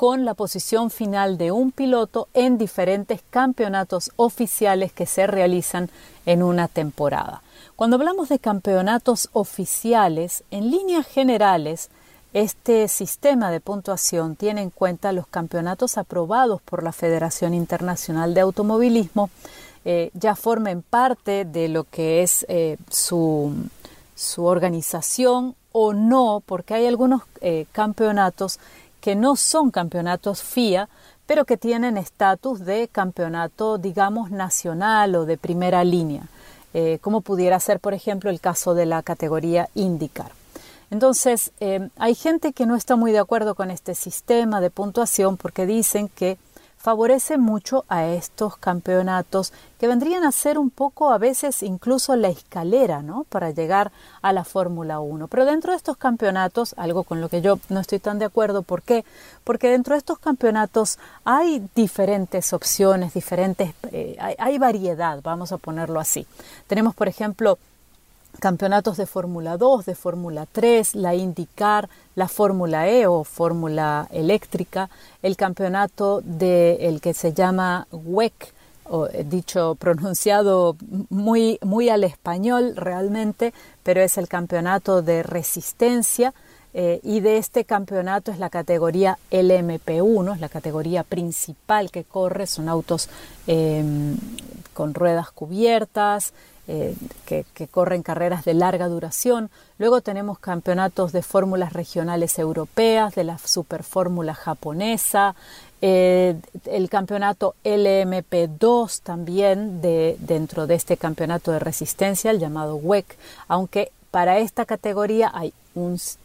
con 0.00 0.24
la 0.24 0.32
posición 0.32 0.88
final 0.88 1.36
de 1.36 1.52
un 1.52 1.72
piloto 1.72 2.28
en 2.32 2.56
diferentes 2.56 3.20
campeonatos 3.28 4.12
oficiales 4.16 4.92
que 4.92 5.04
se 5.04 5.26
realizan 5.26 5.90
en 6.24 6.42
una 6.42 6.68
temporada. 6.68 7.42
Cuando 7.76 7.96
hablamos 7.96 8.30
de 8.30 8.38
campeonatos 8.38 9.28
oficiales, 9.34 10.42
en 10.50 10.70
líneas 10.70 11.06
generales, 11.06 11.90
este 12.32 12.88
sistema 12.88 13.50
de 13.50 13.60
puntuación 13.60 14.36
tiene 14.36 14.62
en 14.62 14.70
cuenta 14.70 15.12
los 15.12 15.26
campeonatos 15.26 15.98
aprobados 15.98 16.62
por 16.62 16.82
la 16.82 16.92
Federación 16.92 17.52
Internacional 17.52 18.32
de 18.32 18.40
Automovilismo, 18.40 19.28
eh, 19.84 20.10
ya 20.14 20.34
formen 20.34 20.80
parte 20.80 21.44
de 21.44 21.68
lo 21.68 21.84
que 21.84 22.22
es 22.22 22.46
eh, 22.48 22.78
su, 22.88 23.52
su, 24.14 24.46
organización 24.46 25.56
o 25.72 25.92
no, 25.92 26.42
porque 26.46 26.72
hay 26.72 26.86
algunos 26.86 27.20
eh, 27.42 27.66
campeonatos 27.72 28.58
que 29.00 29.14
no 29.14 29.36
son 29.36 29.70
campeonatos 29.70 30.42
FIA, 30.42 30.88
pero 31.26 31.44
que 31.44 31.56
tienen 31.56 31.96
estatus 31.96 32.60
de 32.60 32.88
campeonato, 32.88 33.78
digamos, 33.78 34.30
nacional 34.30 35.14
o 35.14 35.26
de 35.26 35.38
primera 35.38 35.84
línea, 35.84 36.22
eh, 36.74 36.98
como 37.00 37.20
pudiera 37.20 37.60
ser, 37.60 37.80
por 37.80 37.94
ejemplo, 37.94 38.30
el 38.30 38.40
caso 38.40 38.74
de 38.74 38.86
la 38.86 39.02
categoría 39.02 39.68
IndyCar. 39.74 40.32
Entonces, 40.90 41.52
eh, 41.60 41.88
hay 41.96 42.14
gente 42.16 42.52
que 42.52 42.66
no 42.66 42.74
está 42.74 42.96
muy 42.96 43.12
de 43.12 43.20
acuerdo 43.20 43.54
con 43.54 43.70
este 43.70 43.94
sistema 43.94 44.60
de 44.60 44.70
puntuación 44.70 45.36
porque 45.36 45.66
dicen 45.66 46.08
que 46.08 46.36
favorece 46.80 47.36
mucho 47.36 47.84
a 47.88 48.06
estos 48.06 48.56
campeonatos 48.56 49.52
que 49.78 49.86
vendrían 49.86 50.24
a 50.24 50.32
ser 50.32 50.58
un 50.58 50.70
poco 50.70 51.12
a 51.12 51.18
veces 51.18 51.62
incluso 51.62 52.16
la 52.16 52.28
escalera 52.28 53.02
¿no? 53.02 53.24
para 53.24 53.50
llegar 53.50 53.92
a 54.22 54.32
la 54.32 54.44
Fórmula 54.44 54.98
1. 54.98 55.28
Pero 55.28 55.44
dentro 55.44 55.72
de 55.72 55.76
estos 55.76 55.98
campeonatos, 55.98 56.74
algo 56.78 57.04
con 57.04 57.20
lo 57.20 57.28
que 57.28 57.42
yo 57.42 57.58
no 57.68 57.80
estoy 57.80 57.98
tan 57.98 58.18
de 58.18 58.24
acuerdo, 58.24 58.62
¿por 58.62 58.80
qué? 58.80 59.04
Porque 59.44 59.68
dentro 59.68 59.94
de 59.94 59.98
estos 59.98 60.18
campeonatos 60.18 60.98
hay 61.24 61.62
diferentes 61.74 62.54
opciones, 62.54 63.12
diferentes, 63.12 63.74
eh, 63.92 64.16
hay, 64.18 64.34
hay 64.38 64.58
variedad, 64.58 65.20
vamos 65.22 65.52
a 65.52 65.58
ponerlo 65.58 66.00
así. 66.00 66.26
Tenemos, 66.66 66.94
por 66.94 67.08
ejemplo, 67.08 67.58
campeonatos 68.38 68.96
de 68.96 69.06
Fórmula 69.06 69.56
2, 69.56 69.86
de 69.86 69.94
Fórmula 69.94 70.46
3, 70.50 70.94
la 70.94 71.14
IndyCar, 71.14 71.88
la 72.14 72.28
Fórmula 72.28 72.88
E 72.88 73.06
o 73.06 73.24
Fórmula 73.24 74.08
eléctrica, 74.10 74.88
el 75.22 75.36
campeonato 75.36 76.20
de 76.24 76.88
el 76.88 77.00
que 77.00 77.14
se 77.14 77.32
llama 77.32 77.86
WEC, 77.92 78.52
o, 78.84 79.06
eh, 79.06 79.24
dicho 79.28 79.74
pronunciado 79.78 80.76
muy, 81.08 81.58
muy 81.62 81.88
al 81.88 82.04
español 82.04 82.74
realmente, 82.76 83.52
pero 83.82 84.00
es 84.00 84.18
el 84.18 84.28
campeonato 84.28 85.02
de 85.02 85.22
resistencia. 85.22 86.34
Eh, 86.72 87.00
y 87.02 87.18
de 87.18 87.38
este 87.38 87.64
campeonato 87.64 88.30
es 88.30 88.38
la 88.38 88.48
categoría 88.48 89.18
LMP1, 89.32 90.34
es 90.34 90.40
la 90.40 90.48
categoría 90.48 91.02
principal 91.02 91.90
que 91.90 92.04
corre, 92.04 92.46
son 92.46 92.68
autos 92.68 93.08
em, 93.48 94.16
con 94.72 94.94
ruedas 94.94 95.32
cubiertas, 95.32 96.32
eh, 96.72 96.94
que, 97.26 97.66
corren 97.66 98.04
carreras 98.04 98.44
de 98.44 98.54
larga 98.54 98.86
duración. 98.86 99.50
Luego 99.78 100.02
tenemos 100.02 100.38
campeonatos 100.38 101.10
de 101.10 101.22
fórmulas 101.22 101.72
regionales 101.72 102.38
europeas, 102.38 103.16
de 103.16 103.24
la 103.24 103.38
superfórmula 103.38 104.34
japonesa, 104.34 105.34
eh, 105.82 106.36
el 106.66 106.88
campeonato 106.88 107.56
LMP2 107.64 109.00
también 109.02 109.80
de, 109.80 110.16
dentro 110.20 110.68
de 110.68 110.76
este 110.76 110.96
campeonato 110.96 111.50
de 111.50 111.58
resistencia, 111.58 112.30
el 112.30 112.38
llamado 112.38 112.76
WEC, 112.76 113.16
aunque 113.48 113.90
para 114.12 114.38
esta 114.38 114.64
categoría 114.64 115.28
hay 115.34 115.52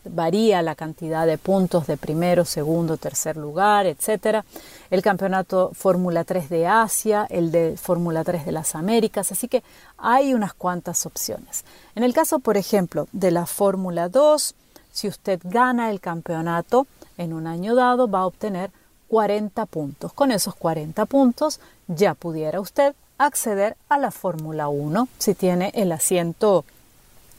varía 0.03 0.61
la 0.61 0.75
cantidad 0.75 1.27
de 1.27 1.37
puntos 1.37 1.87
de 1.87 1.97
primero, 1.97 2.45
segundo, 2.45 2.97
tercer 2.97 3.37
lugar, 3.37 3.85
etcétera. 3.85 4.43
El 4.89 5.01
campeonato 5.01 5.71
Fórmula 5.73 6.23
3 6.23 6.49
de 6.49 6.67
Asia, 6.67 7.27
el 7.29 7.51
de 7.51 7.77
Fórmula 7.77 8.23
3 8.23 8.45
de 8.45 8.51
las 8.51 8.75
Américas, 8.75 9.31
así 9.31 9.47
que 9.47 9.63
hay 9.97 10.33
unas 10.33 10.53
cuantas 10.53 11.05
opciones. 11.05 11.63
En 11.95 12.03
el 12.03 12.13
caso, 12.13 12.39
por 12.39 12.57
ejemplo, 12.57 13.07
de 13.11 13.31
la 13.31 13.45
Fórmula 13.45 14.09
2, 14.09 14.55
si 14.91 15.07
usted 15.07 15.39
gana 15.43 15.91
el 15.91 15.99
campeonato 15.99 16.87
en 17.17 17.33
un 17.33 17.47
año 17.47 17.75
dado, 17.75 18.07
va 18.07 18.19
a 18.19 18.27
obtener 18.27 18.71
40 19.09 19.65
puntos. 19.67 20.13
Con 20.13 20.31
esos 20.31 20.55
40 20.55 21.05
puntos 21.05 21.59
ya 21.87 22.13
pudiera 22.15 22.59
usted 22.59 22.95
acceder 23.17 23.77
a 23.89 23.97
la 23.97 24.11
Fórmula 24.11 24.67
1 24.67 25.07
si 25.17 25.35
tiene 25.35 25.71
el 25.75 25.91
asiento 25.91 26.65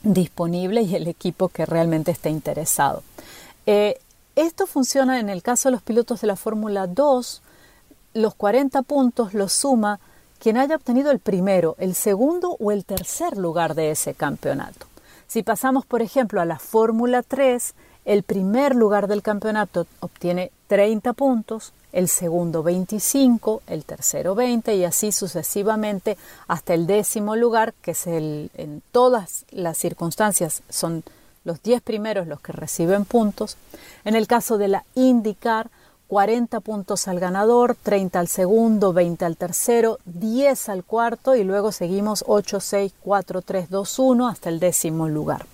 disponible 0.03 0.81
y 0.81 0.95
el 0.95 1.07
equipo 1.07 1.49
que 1.49 1.65
realmente 1.65 2.11
esté 2.11 2.29
interesado. 2.29 3.03
Eh, 3.65 3.99
esto 4.35 4.67
funciona 4.67 5.19
en 5.19 5.29
el 5.29 5.41
caso 5.41 5.69
de 5.69 5.73
los 5.73 5.81
pilotos 5.81 6.21
de 6.21 6.27
la 6.27 6.35
Fórmula 6.35 6.87
2, 6.87 7.41
los 8.13 8.35
40 8.35 8.81
puntos 8.83 9.33
los 9.33 9.53
suma 9.53 9.99
quien 10.39 10.57
haya 10.57 10.75
obtenido 10.75 11.11
el 11.11 11.19
primero, 11.19 11.75
el 11.79 11.95
segundo 11.95 12.55
o 12.59 12.71
el 12.71 12.85
tercer 12.85 13.37
lugar 13.37 13.73
de 13.73 13.91
ese 13.91 14.13
campeonato. 14.13 14.85
Si 15.27 15.43
pasamos, 15.43 15.85
por 15.85 16.01
ejemplo, 16.01 16.39
a 16.39 16.45
la 16.45 16.59
Fórmula 16.59 17.23
3, 17.23 17.73
el 18.05 18.23
primer 18.23 18.75
lugar 18.75 19.07
del 19.07 19.21
campeonato 19.21 19.87
obtiene 19.99 20.51
30 20.67 21.13
puntos, 21.13 21.73
el 21.93 22.09
segundo 22.09 22.63
25, 22.63 23.61
el 23.67 23.85
tercero 23.85 24.35
20 24.35 24.75
y 24.75 24.83
así 24.83 25.11
sucesivamente 25.11 26.17
hasta 26.47 26.73
el 26.73 26.85
décimo 26.85 27.35
lugar, 27.35 27.73
que 27.81 27.91
es 27.91 28.07
el, 28.07 28.51
en 28.55 28.81
todas 28.91 29.45
las 29.51 29.77
circunstancias 29.77 30.61
son 30.69 31.03
los 31.43 31.63
10 31.63 31.81
primeros 31.81 32.27
los 32.27 32.41
que 32.41 32.51
reciben 32.51 33.05
puntos. 33.05 33.57
En 34.03 34.15
el 34.15 34.27
caso 34.27 34.57
de 34.57 34.67
la 34.67 34.83
IndyCar, 34.95 35.69
40 36.07 36.59
puntos 36.61 37.07
al 37.07 37.19
ganador, 37.19 37.75
30 37.81 38.19
al 38.19 38.27
segundo, 38.27 38.93
20 38.93 39.25
al 39.25 39.37
tercero, 39.37 39.99
10 40.05 40.69
al 40.69 40.83
cuarto 40.83 41.35
y 41.35 41.43
luego 41.43 41.71
seguimos 41.71 42.23
8, 42.27 42.59
6, 42.59 42.93
4, 43.01 43.41
3, 43.41 43.69
2, 43.69 43.99
1 43.99 44.27
hasta 44.27 44.49
el 44.49 44.59
décimo 44.59 45.07
lugar. 45.07 45.45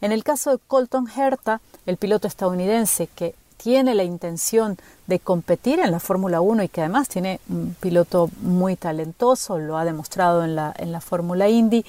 En 0.00 0.12
el 0.12 0.22
caso 0.24 0.50
de 0.50 0.58
Colton 0.58 1.08
Herta, 1.08 1.60
el 1.86 1.96
piloto 1.96 2.28
estadounidense 2.28 3.08
que 3.08 3.34
tiene 3.56 3.94
la 3.94 4.04
intención 4.04 4.76
de 5.06 5.18
competir 5.18 5.80
en 5.80 5.90
la 5.90 6.00
Fórmula 6.00 6.40
1 6.40 6.64
y 6.64 6.68
que 6.68 6.80
además 6.80 7.08
tiene 7.08 7.40
un 7.48 7.74
piloto 7.80 8.30
muy 8.40 8.76
talentoso, 8.76 9.58
lo 9.58 9.76
ha 9.76 9.84
demostrado 9.84 10.44
en 10.44 10.56
la, 10.56 10.74
en 10.76 10.92
la 10.92 11.00
Fórmula 11.00 11.48
Indy, 11.48 11.84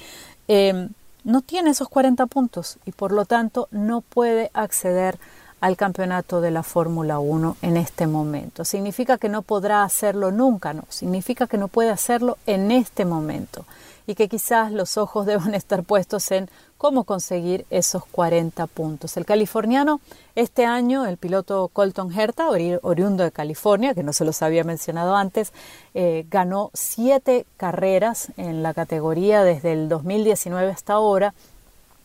eh, 0.48 0.88
no 1.24 1.42
tiene 1.42 1.70
esos 1.70 1.88
40 1.88 2.26
puntos 2.26 2.78
y 2.86 2.92
por 2.92 3.12
lo 3.12 3.24
tanto 3.24 3.68
no 3.70 4.00
puede 4.00 4.50
acceder 4.54 5.18
al 5.60 5.76
campeonato 5.76 6.40
de 6.40 6.50
la 6.50 6.62
Fórmula 6.62 7.18
1 7.18 7.56
en 7.62 7.76
este 7.76 8.06
momento. 8.06 8.64
¿Significa 8.64 9.18
que 9.18 9.28
no 9.28 9.42
podrá 9.42 9.82
hacerlo 9.82 10.30
nunca? 10.30 10.72
No, 10.72 10.84
significa 10.88 11.46
que 11.46 11.58
no 11.58 11.68
puede 11.68 11.90
hacerlo 11.90 12.38
en 12.46 12.70
este 12.70 13.04
momento 13.04 13.64
y 14.08 14.14
que 14.14 14.28
quizás 14.28 14.72
los 14.72 14.96
ojos 14.96 15.26
deban 15.26 15.54
estar 15.54 15.84
puestos 15.84 16.30
en 16.32 16.48
cómo 16.78 17.04
conseguir 17.04 17.66
esos 17.70 18.04
40 18.06 18.66
puntos. 18.68 19.16
El 19.16 19.26
californiano, 19.26 20.00
este 20.34 20.64
año, 20.64 21.06
el 21.06 21.18
piloto 21.18 21.68
Colton 21.72 22.12
Herta, 22.12 22.48
oriundo 22.48 23.24
de 23.24 23.32
California, 23.32 23.94
que 23.94 24.02
no 24.02 24.12
se 24.12 24.24
los 24.24 24.42
había 24.42 24.64
mencionado 24.64 25.14
antes, 25.14 25.52
eh, 25.94 26.24
ganó 26.30 26.70
siete 26.72 27.46
carreras 27.56 28.28
en 28.36 28.62
la 28.62 28.74
categoría 28.74 29.42
desde 29.44 29.72
el 29.72 29.88
2019 29.88 30.70
hasta 30.70 30.94
ahora. 30.94 31.34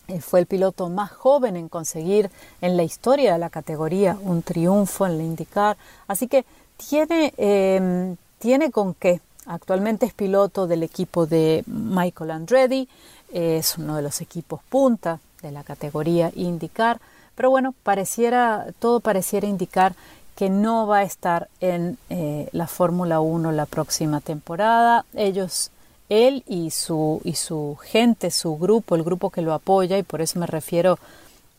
Eh, 0.07 0.19
fue 0.19 0.41
el 0.41 0.45
piloto 0.45 0.89
más 0.89 1.11
joven 1.11 1.55
en 1.55 1.69
conseguir 1.69 2.29
en 2.61 2.75
la 2.75 2.83
historia 2.83 3.33
de 3.33 3.39
la 3.39 3.49
categoría 3.49 4.17
un 4.21 4.41
triunfo 4.41 5.05
en 5.05 5.17
la 5.17 5.23
IndyCar. 5.23 5.77
Así 6.07 6.27
que 6.27 6.45
tiene, 6.77 7.33
em, 7.37 8.17
tiene 8.39 8.71
con 8.71 8.93
qué. 8.93 9.21
Actualmente 9.45 10.05
es 10.05 10.13
piloto 10.13 10.67
del 10.67 10.83
equipo 10.83 11.25
de 11.25 11.63
Michael 11.67 12.31
Andretti, 12.31 12.87
es 13.31 13.77
uno 13.77 13.95
de 13.95 14.01
los 14.01 14.21
equipos 14.21 14.61
punta 14.69 15.19
de 15.41 15.51
la 15.51 15.63
categoría 15.63 16.31
IndyCar, 16.35 16.99
pero 17.35 17.49
bueno, 17.49 17.73
pareciera, 17.83 18.67
todo 18.79 18.99
pareciera 18.99 19.47
indicar 19.47 19.95
que 20.35 20.49
no 20.49 20.87
va 20.87 20.99
a 20.99 21.03
estar 21.03 21.47
en 21.59 21.97
eh, 22.09 22.49
la 22.51 22.67
Fórmula 22.67 23.19
1 23.19 23.51
la 23.51 23.65
próxima 23.65 24.19
temporada. 24.21 25.05
Ellos, 25.13 25.71
él 26.09 26.43
y 26.47 26.71
su, 26.71 27.21
y 27.23 27.35
su 27.35 27.77
gente, 27.81 28.31
su 28.31 28.57
grupo, 28.57 28.95
el 28.95 29.03
grupo 29.03 29.29
que 29.29 29.41
lo 29.41 29.53
apoya, 29.53 29.97
y 29.97 30.03
por 30.03 30.21
eso 30.21 30.39
me 30.39 30.47
refiero 30.47 30.99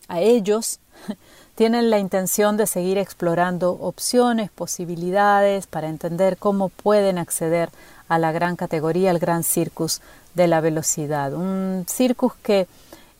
a 0.08 0.20
ellos, 0.20 0.78
tienen 1.54 1.90
la 1.90 1.98
intención 1.98 2.56
de 2.56 2.66
seguir 2.66 2.98
explorando 2.98 3.72
opciones, 3.72 4.50
posibilidades 4.50 5.66
para 5.66 5.88
entender 5.88 6.36
cómo 6.36 6.68
pueden 6.68 7.18
acceder 7.18 7.70
a 8.08 8.18
la 8.18 8.32
gran 8.32 8.56
categoría, 8.56 9.10
al 9.10 9.18
gran 9.18 9.44
circus 9.44 10.00
de 10.34 10.48
la 10.48 10.60
velocidad. 10.60 11.32
Un 11.32 11.86
circus 11.88 12.34
que 12.42 12.66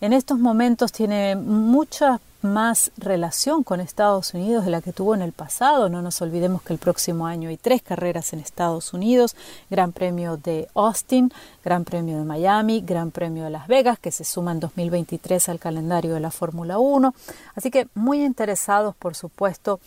en 0.01 0.13
estos 0.13 0.37
momentos 0.37 0.91
tiene 0.91 1.35
mucha 1.35 2.19
más 2.45 2.91
relación 2.97 3.63
con 3.63 3.81
Estados 3.81 4.33
Unidos 4.33 4.65
de 4.65 4.71
la 4.71 4.81
que 4.81 4.93
tuvo 4.93 5.15
en 5.15 5.21
el 5.21 5.31
pasado. 5.31 5.89
No 5.89 6.01
nos 6.01 6.21
olvidemos 6.21 6.61
que 6.61 6.73
el 6.73 6.79
próximo 6.79 7.27
año 7.27 7.49
hay 7.49 7.57
tres 7.57 7.81
carreras 7.81 8.31
en 8.33 8.39
Estados 8.39 8.93
Unidos, 8.93 9.35
Gran 9.69 9.91
Premio 9.91 10.37
de 10.37 10.67
Austin, 10.75 11.31
Gran 11.63 11.83
Premio 11.83 12.17
de 12.17 12.23
Miami, 12.23 12.81
Gran 12.81 13.11
Premio 13.11 13.43
de 13.43 13.49
Las 13.49 13.67
Vegas, 13.67 13.99
que 13.99 14.11
se 14.11 14.23
suma 14.23 14.51
en 14.51 14.59
2023 14.59 15.49
al 15.49 15.59
calendario 15.59 16.13
de 16.13 16.19
la 16.19 16.31
Fórmula 16.31 16.79
1. 16.79 17.13
Así 17.55 17.71
que 17.71 17.87
muy 17.93 18.23
interesados, 18.23 18.95
por 18.95 19.15
supuesto, 19.15 19.79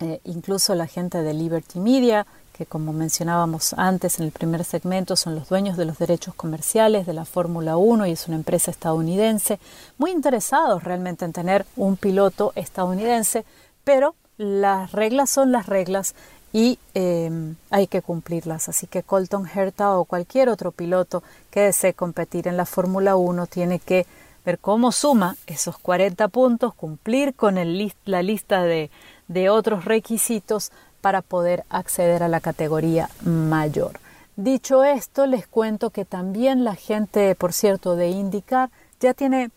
eh, 0.00 0.20
incluso 0.24 0.74
la 0.74 0.86
gente 0.86 1.22
de 1.22 1.34
Liberty 1.34 1.78
Media, 1.78 2.26
que 2.56 2.66
como 2.66 2.92
mencionábamos 2.92 3.74
antes 3.74 4.20
en 4.20 4.26
el 4.26 4.30
primer 4.30 4.64
segmento 4.64 5.16
son 5.16 5.34
los 5.34 5.48
dueños 5.48 5.76
de 5.76 5.84
los 5.84 5.98
derechos 5.98 6.34
comerciales 6.34 7.04
de 7.04 7.12
la 7.12 7.24
Fórmula 7.24 7.76
1 7.76 8.06
y 8.06 8.12
es 8.12 8.28
una 8.28 8.36
empresa 8.36 8.70
estadounidense, 8.70 9.58
muy 9.98 10.12
interesados 10.12 10.84
realmente 10.84 11.24
en 11.24 11.32
tener 11.32 11.66
un 11.74 11.96
piloto 11.96 12.52
estadounidense, 12.54 13.44
pero 13.82 14.14
las 14.38 14.92
reglas 14.92 15.30
son 15.30 15.50
las 15.50 15.66
reglas 15.66 16.14
y 16.52 16.78
em, 16.94 17.56
hay 17.70 17.88
que 17.88 18.02
cumplirlas. 18.02 18.68
Así 18.68 18.86
que 18.86 19.02
Colton 19.02 19.48
Herta 19.52 19.98
o 19.98 20.04
cualquier 20.04 20.48
otro 20.48 20.70
piloto 20.70 21.24
que 21.50 21.62
desee 21.62 21.92
competir 21.92 22.46
en 22.46 22.56
la 22.56 22.66
Fórmula 22.66 23.16
1 23.16 23.48
tiene 23.48 23.80
que 23.80 24.06
ver 24.44 24.60
cómo 24.60 24.92
suma 24.92 25.36
esos 25.48 25.76
40 25.78 26.28
puntos, 26.28 26.74
cumplir 26.74 27.34
con 27.34 27.56
la 27.56 28.22
lista 28.22 28.62
de 28.62 29.50
otros 29.50 29.84
requisitos 29.84 30.70
para 31.04 31.20
poder 31.20 31.64
acceder 31.68 32.22
a 32.22 32.28
la 32.28 32.40
categoría 32.40 33.10
mayor. 33.20 34.00
Dicho 34.36 34.84
esto, 34.84 35.26
les 35.26 35.46
cuento 35.46 35.90
que 35.90 36.06
también 36.06 36.64
la 36.64 36.76
gente, 36.76 37.34
por 37.34 37.52
cierto, 37.52 37.94
de 37.94 38.08
IndyCar 38.08 38.70
ya 39.00 39.12
tiene 39.12 39.50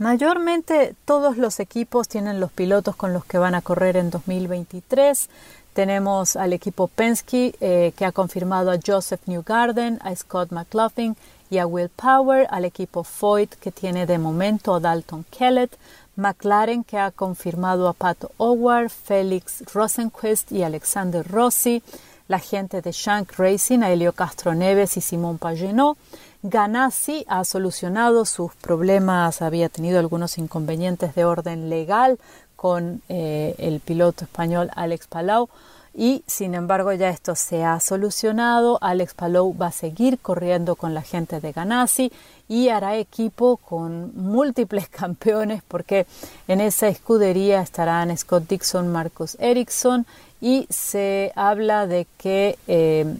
mayormente 0.00 0.96
todos 1.04 1.36
los 1.36 1.60
equipos 1.60 2.08
tienen 2.08 2.40
los 2.40 2.50
pilotos 2.50 2.96
con 2.96 3.12
los 3.12 3.24
que 3.24 3.38
van 3.38 3.54
a 3.54 3.62
correr 3.62 3.96
en 3.96 4.10
2023. 4.10 5.28
Tenemos 5.72 6.34
al 6.34 6.52
equipo 6.52 6.88
Penske 6.88 7.54
eh, 7.60 7.92
que 7.96 8.04
ha 8.04 8.10
confirmado 8.10 8.72
a 8.72 8.78
Joseph 8.84 9.20
Newgarden, 9.26 10.00
a 10.02 10.16
Scott 10.16 10.50
McLaughlin 10.50 11.16
y 11.48 11.58
a 11.58 11.66
Will 11.68 11.90
Power, 11.90 12.48
al 12.50 12.64
equipo 12.64 13.04
Foyt 13.04 13.54
que 13.54 13.70
tiene 13.70 14.04
de 14.04 14.18
momento 14.18 14.74
a 14.74 14.80
Dalton 14.80 15.24
Kellett, 15.30 15.76
McLaren 16.16 16.82
que 16.82 16.98
ha 16.98 17.10
confirmado 17.10 17.88
a 17.88 17.92
Pato 17.92 18.32
Howard, 18.38 18.90
Félix 18.90 19.62
Rosenquist 19.72 20.50
y 20.52 20.62
Alexander 20.62 21.26
Rossi, 21.26 21.82
la 22.28 22.38
gente 22.38 22.82
de 22.82 22.90
Shank 22.92 23.34
Racing, 23.38 23.80
a 23.82 23.90
Helio 23.90 24.12
Castro 24.12 24.54
Neves 24.54 24.96
y 24.96 25.00
Simón 25.00 25.38
Pagenot. 25.38 25.96
Ganassi 26.42 27.24
ha 27.28 27.44
solucionado 27.44 28.24
sus 28.24 28.54
problemas, 28.54 29.42
había 29.42 29.68
tenido 29.68 29.98
algunos 29.98 30.38
inconvenientes 30.38 31.14
de 31.14 31.24
orden 31.24 31.70
legal 31.70 32.18
con 32.56 33.02
eh, 33.08 33.54
el 33.58 33.80
piloto 33.80 34.24
español 34.24 34.70
Alex 34.74 35.06
Palau 35.06 35.48
y 35.96 36.22
sin 36.26 36.54
embargo 36.54 36.92
ya 36.92 37.08
esto 37.08 37.34
se 37.34 37.64
ha 37.64 37.80
solucionado. 37.80 38.78
Alex 38.82 39.14
Palou 39.14 39.56
va 39.56 39.68
a 39.68 39.72
seguir 39.72 40.18
corriendo 40.18 40.76
con 40.76 40.92
la 40.92 41.00
gente 41.00 41.40
de 41.40 41.52
Ganassi 41.52 42.12
y 42.48 42.68
hará 42.68 42.96
equipo 42.96 43.56
con 43.56 44.12
múltiples 44.14 44.88
campeones 44.90 45.62
porque 45.66 46.06
en 46.48 46.60
esa 46.60 46.88
escudería 46.88 47.62
estarán 47.62 48.16
Scott 48.16 48.46
Dixon, 48.46 48.92
Marcus 48.92 49.36
Ericsson 49.40 50.06
y 50.40 50.66
se 50.68 51.32
habla 51.34 51.86
de 51.86 52.06
que 52.18 52.58
eh, 52.68 53.16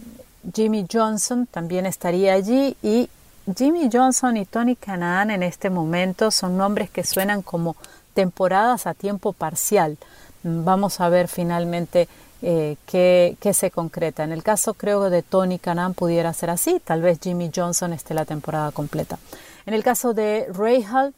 Jimmy 0.53 0.85
Johnson 0.91 1.47
también 1.47 1.87
estaría 1.87 2.33
allí 2.33 2.77
y 2.83 3.09
Jimmy 3.55 3.89
Johnson 3.91 4.37
y 4.37 4.45
Tony 4.45 4.75
Canaan 4.75 5.31
en 5.31 5.41
este 5.41 5.71
momento 5.71 6.29
son 6.29 6.57
nombres 6.57 6.91
que 6.91 7.03
suenan 7.03 7.41
como 7.41 7.75
temporadas 8.13 8.85
a 8.85 8.93
tiempo 8.93 9.33
parcial. 9.33 9.97
Vamos 10.43 10.99
a 11.01 11.09
ver 11.09 11.27
finalmente 11.27 12.07
eh, 12.41 12.75
que, 12.85 13.35
se 13.53 13.71
concreta. 13.71 14.23
En 14.23 14.31
el 14.31 14.43
caso 14.43 14.75
creo 14.75 15.09
de 15.09 15.23
Tony 15.23 15.57
Canan 15.57 15.93
pudiera 15.93 16.31
ser 16.33 16.51
así, 16.51 16.79
tal 16.83 17.01
vez 17.01 17.19
Jimmy 17.21 17.49
Johnson 17.53 17.93
esté 17.93 18.13
la 18.13 18.25
temporada 18.25 18.71
completa. 18.71 19.17
En 19.65 19.73
el 19.73 19.83
caso 19.83 20.13
de 20.13 20.47
Rahal, 20.53 21.13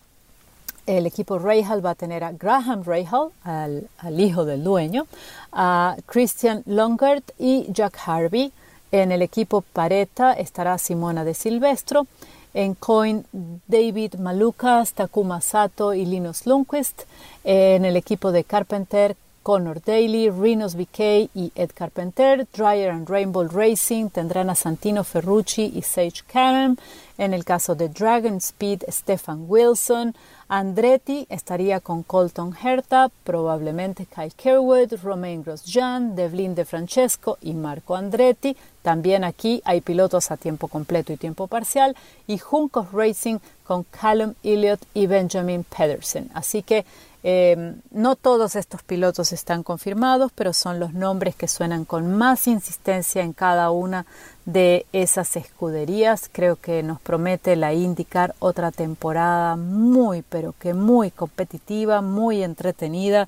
el 0.86 1.06
equipo 1.06 1.38
Rahal 1.38 1.86
va 1.86 1.92
a 1.92 1.96
tener 1.96 2.24
a 2.24 2.32
Graham 2.32 2.84
Rahal, 2.86 3.32
al, 3.44 3.90
al, 3.98 4.20
hijo 4.20 4.46
del 4.46 4.64
dueño, 4.64 5.08
a 5.52 5.98
Christian 6.06 6.64
Longert 6.66 7.32
y 7.38 7.68
Jack 7.72 8.00
Harvey. 8.06 8.54
En 8.92 9.12
el 9.12 9.22
equipo 9.22 9.62
Pareta 9.62 10.34
estará 10.34 10.78
Simona 10.78 11.26
de 11.26 11.34
Silvestro. 11.34 12.08
En 12.54 12.74
Coin, 12.74 13.26
David 13.68 14.16
Malukas, 14.16 14.94
Takuma 14.94 15.42
Sato 15.42 15.94
y 15.94 16.06
Linus 16.06 16.48
Lundquist. 16.48 17.04
En 17.44 17.86
el 17.86 17.96
equipo 17.96 18.32
de 18.32 18.44
Carpenter, 18.44 19.16
Connor 19.44 19.82
Daly, 19.82 20.30
Rinos 20.30 20.76
BK 20.76 21.30
y 21.34 21.52
Ed 21.56 21.72
Carpenter. 21.74 22.48
Dryer 22.54 22.92
and 22.92 23.10
Rainbow 23.10 23.48
Racing 23.48 24.10
tendrán 24.10 24.50
a 24.50 24.56
Santino 24.56 25.04
Ferrucci 25.04 25.72
y 25.76 25.82
Sage 25.82 26.24
Karen. 26.32 26.78
En 27.18 27.34
el 27.34 27.44
caso 27.44 27.76
de 27.76 27.90
Dragon 27.90 28.38
Speed, 28.38 28.84
Stefan 28.90 29.46
Wilson. 29.48 30.16
Andretti 30.48 31.28
estaría 31.30 31.80
con 31.80 32.02
Colton 32.02 32.56
Herta, 32.56 33.12
probablemente 33.24 34.08
Kyle 34.08 34.34
Kerwood, 34.36 34.94
Romain 35.04 35.44
Grosjean, 35.44 36.16
Devlin 36.16 36.56
De 36.56 36.66
Francesco 36.66 37.38
y 37.42 37.54
Marco 37.54 37.96
Andretti. 37.96 38.58
También 38.82 39.24
aquí 39.24 39.62
hay 39.66 39.82
pilotos 39.82 40.32
a 40.32 40.38
tiempo 40.38 40.68
completo 40.68 41.14
y 41.14 41.18
tiempo 41.18 41.48
parcial. 41.48 41.96
Y 42.26 42.40
Juncos 42.40 42.92
Racing 42.92 43.38
con 43.64 43.84
Callum 43.84 44.34
Elliott 44.42 44.82
y 44.96 45.06
Benjamin 45.06 45.64
Pedersen. 45.64 46.32
Así 46.34 46.64
que 46.64 46.86
eh, 47.24 47.76
no 47.92 48.16
todos 48.16 48.56
estos 48.56 48.82
pilotos 48.82 49.34
están 49.34 49.64
confirmados, 49.64 50.32
pero 50.34 50.54
son 50.54 50.80
los 50.80 50.94
nombres 50.94 51.36
que 51.36 51.50
suenan 51.50 51.84
con 51.84 52.16
más 52.18 52.48
insistencia 52.48 53.22
en 53.24 53.34
cada 53.34 53.72
una 53.72 54.06
de 54.46 54.86
esas 54.94 55.36
escuderías. 55.36 56.30
Creo 56.32 56.56
que 56.56 56.82
nos 56.82 57.02
promete 57.02 57.56
la 57.58 57.74
indicar 57.74 58.36
otra 58.40 58.72
temporada 58.72 59.58
muy, 59.58 60.22
pero 60.22 60.54
que 60.58 60.74
muy 60.74 61.12
competitiva, 61.12 62.02
muy 62.02 62.42
entretenida, 62.42 63.28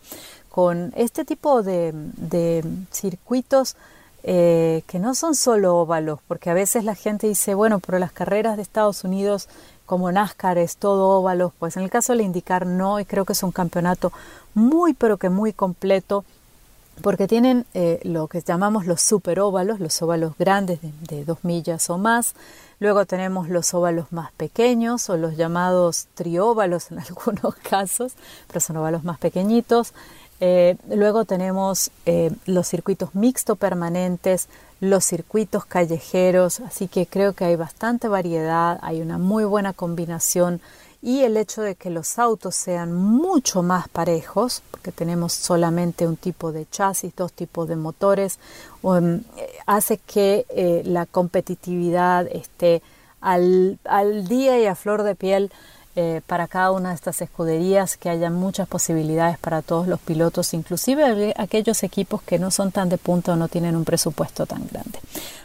con 0.49 0.91
este 0.95 1.23
tipo 1.23 1.63
de, 1.63 1.93
circuitos 2.91 3.77
eh, 4.23 4.83
que 4.85 4.99
no 4.99 5.15
son 5.15 5.33
solo 5.33 5.77
óvalos, 5.77 6.19
porque 6.27 6.49
a 6.49 6.53
veces 6.53 6.83
la 6.83 6.93
gente 6.93 7.27
dice, 7.27 7.55
bueno, 7.55 7.79
pero 7.79 7.99
las 7.99 8.11
carreras 8.11 8.57
de 8.57 8.61
Estados 8.61 9.03
Unidos 9.03 9.47
como 9.91 10.09
NASCAR 10.09 10.57
es 10.57 10.77
todo 10.77 11.19
óvalo, 11.19 11.51
pues 11.59 11.75
en 11.75 11.83
el 11.83 11.89
caso 11.89 12.13
del 12.13 12.21
indicar 12.21 12.65
no, 12.65 13.01
y 13.01 13.03
creo 13.03 13.25
que 13.25 13.33
es 13.33 13.43
un 13.43 13.51
campeonato 13.51 14.13
muy 14.53 14.93
pero 14.93 15.17
que 15.17 15.29
muy 15.29 15.51
completo 15.51 16.23
porque 17.01 17.27
tienen 17.27 17.65
eh, 17.73 17.99
lo 18.03 18.29
que 18.29 18.39
llamamos 18.39 18.85
los 18.85 19.01
superóvalos, 19.01 19.81
los 19.81 20.01
óvalos 20.01 20.37
grandes 20.39 20.79
de, 20.81 21.25
dos 21.25 21.43
millas 21.43 21.89
o 21.89 21.97
más. 21.97 22.35
Luego 22.79 23.05
tenemos 23.05 23.49
los 23.49 23.73
óvalos 23.73 24.13
más 24.13 24.31
pequeños 24.31 25.09
o 25.09 25.17
los 25.17 25.35
llamados 25.35 26.07
trióvalos 26.13 26.89
en 26.91 26.99
algunos 27.05 27.55
casos, 27.55 28.13
pero 28.47 28.61
son 28.61 28.77
óvalos 28.77 29.03
más 29.03 29.19
pequeñitos. 29.19 29.93
Eh, 30.43 30.75
luego 30.89 31.23
tenemos 31.23 31.91
eh, 32.07 32.31
los 32.47 32.67
circuitos 32.67 33.13
mixto 33.13 33.55
permanentes, 33.55 34.49
los 34.79 35.05
circuitos 35.05 35.65
callejeros, 35.65 36.61
así 36.61 36.87
que 36.87 37.05
creo 37.05 37.33
que 37.33 37.45
hay 37.45 37.55
bastante 37.55 38.07
variedad, 38.07 38.79
hay 38.81 39.01
una 39.01 39.19
muy 39.19 39.43
buena 39.43 39.71
combinación 39.73 40.59
y 41.03 41.21
el 41.21 41.37
hecho 41.37 41.61
de 41.61 41.75
que 41.75 41.91
los 41.91 42.17
autos 42.17 42.55
sean 42.55 42.91
mucho 42.91 43.61
más 43.61 43.87
parejos, 43.87 44.63
porque 44.71 44.91
tenemos 44.91 45.33
solamente 45.33 46.07
un 46.07 46.17
tipo 46.17 46.51
de 46.51 46.67
chasis, 46.69 47.15
dos 47.15 47.33
tipos 47.33 47.67
de 47.67 47.75
motores, 47.75 48.39
um, 48.81 49.21
hace 49.67 49.97
que 49.99 50.47
eh, 50.49 50.81
la 50.85 51.05
competitividad 51.05 52.25
esté 52.27 52.81
al, 53.19 53.77
al, 53.83 54.27
día 54.27 54.59
y 54.59 54.65
a 54.65 54.73
flor 54.73 55.03
de 55.03 55.13
piel 55.13 55.51
eh, 55.95 56.21
para 56.25 56.47
cada 56.47 56.71
una 56.71 56.89
de 56.89 56.95
estas 56.95 57.21
escuderías, 57.21 57.97
que 57.97 58.09
haya 58.09 58.29
muchas 58.29 58.67
posibilidades 58.67 59.37
para 59.37 59.61
todos 59.61 59.87
los 59.87 59.99
pilotos, 59.99 60.53
inclusive 60.53 61.33
aquellos 61.37 61.83
equipos 61.83 62.21
que 62.21 62.39
no 62.39 62.51
son 62.51 62.71
tan 62.71 62.89
de 62.89 62.97
punta 62.97 63.33
o 63.33 63.35
no 63.35 63.47
tienen 63.47 63.75
un 63.75 63.83
presupuesto 63.83 64.45
tan 64.45 64.67
grande. 64.67 64.99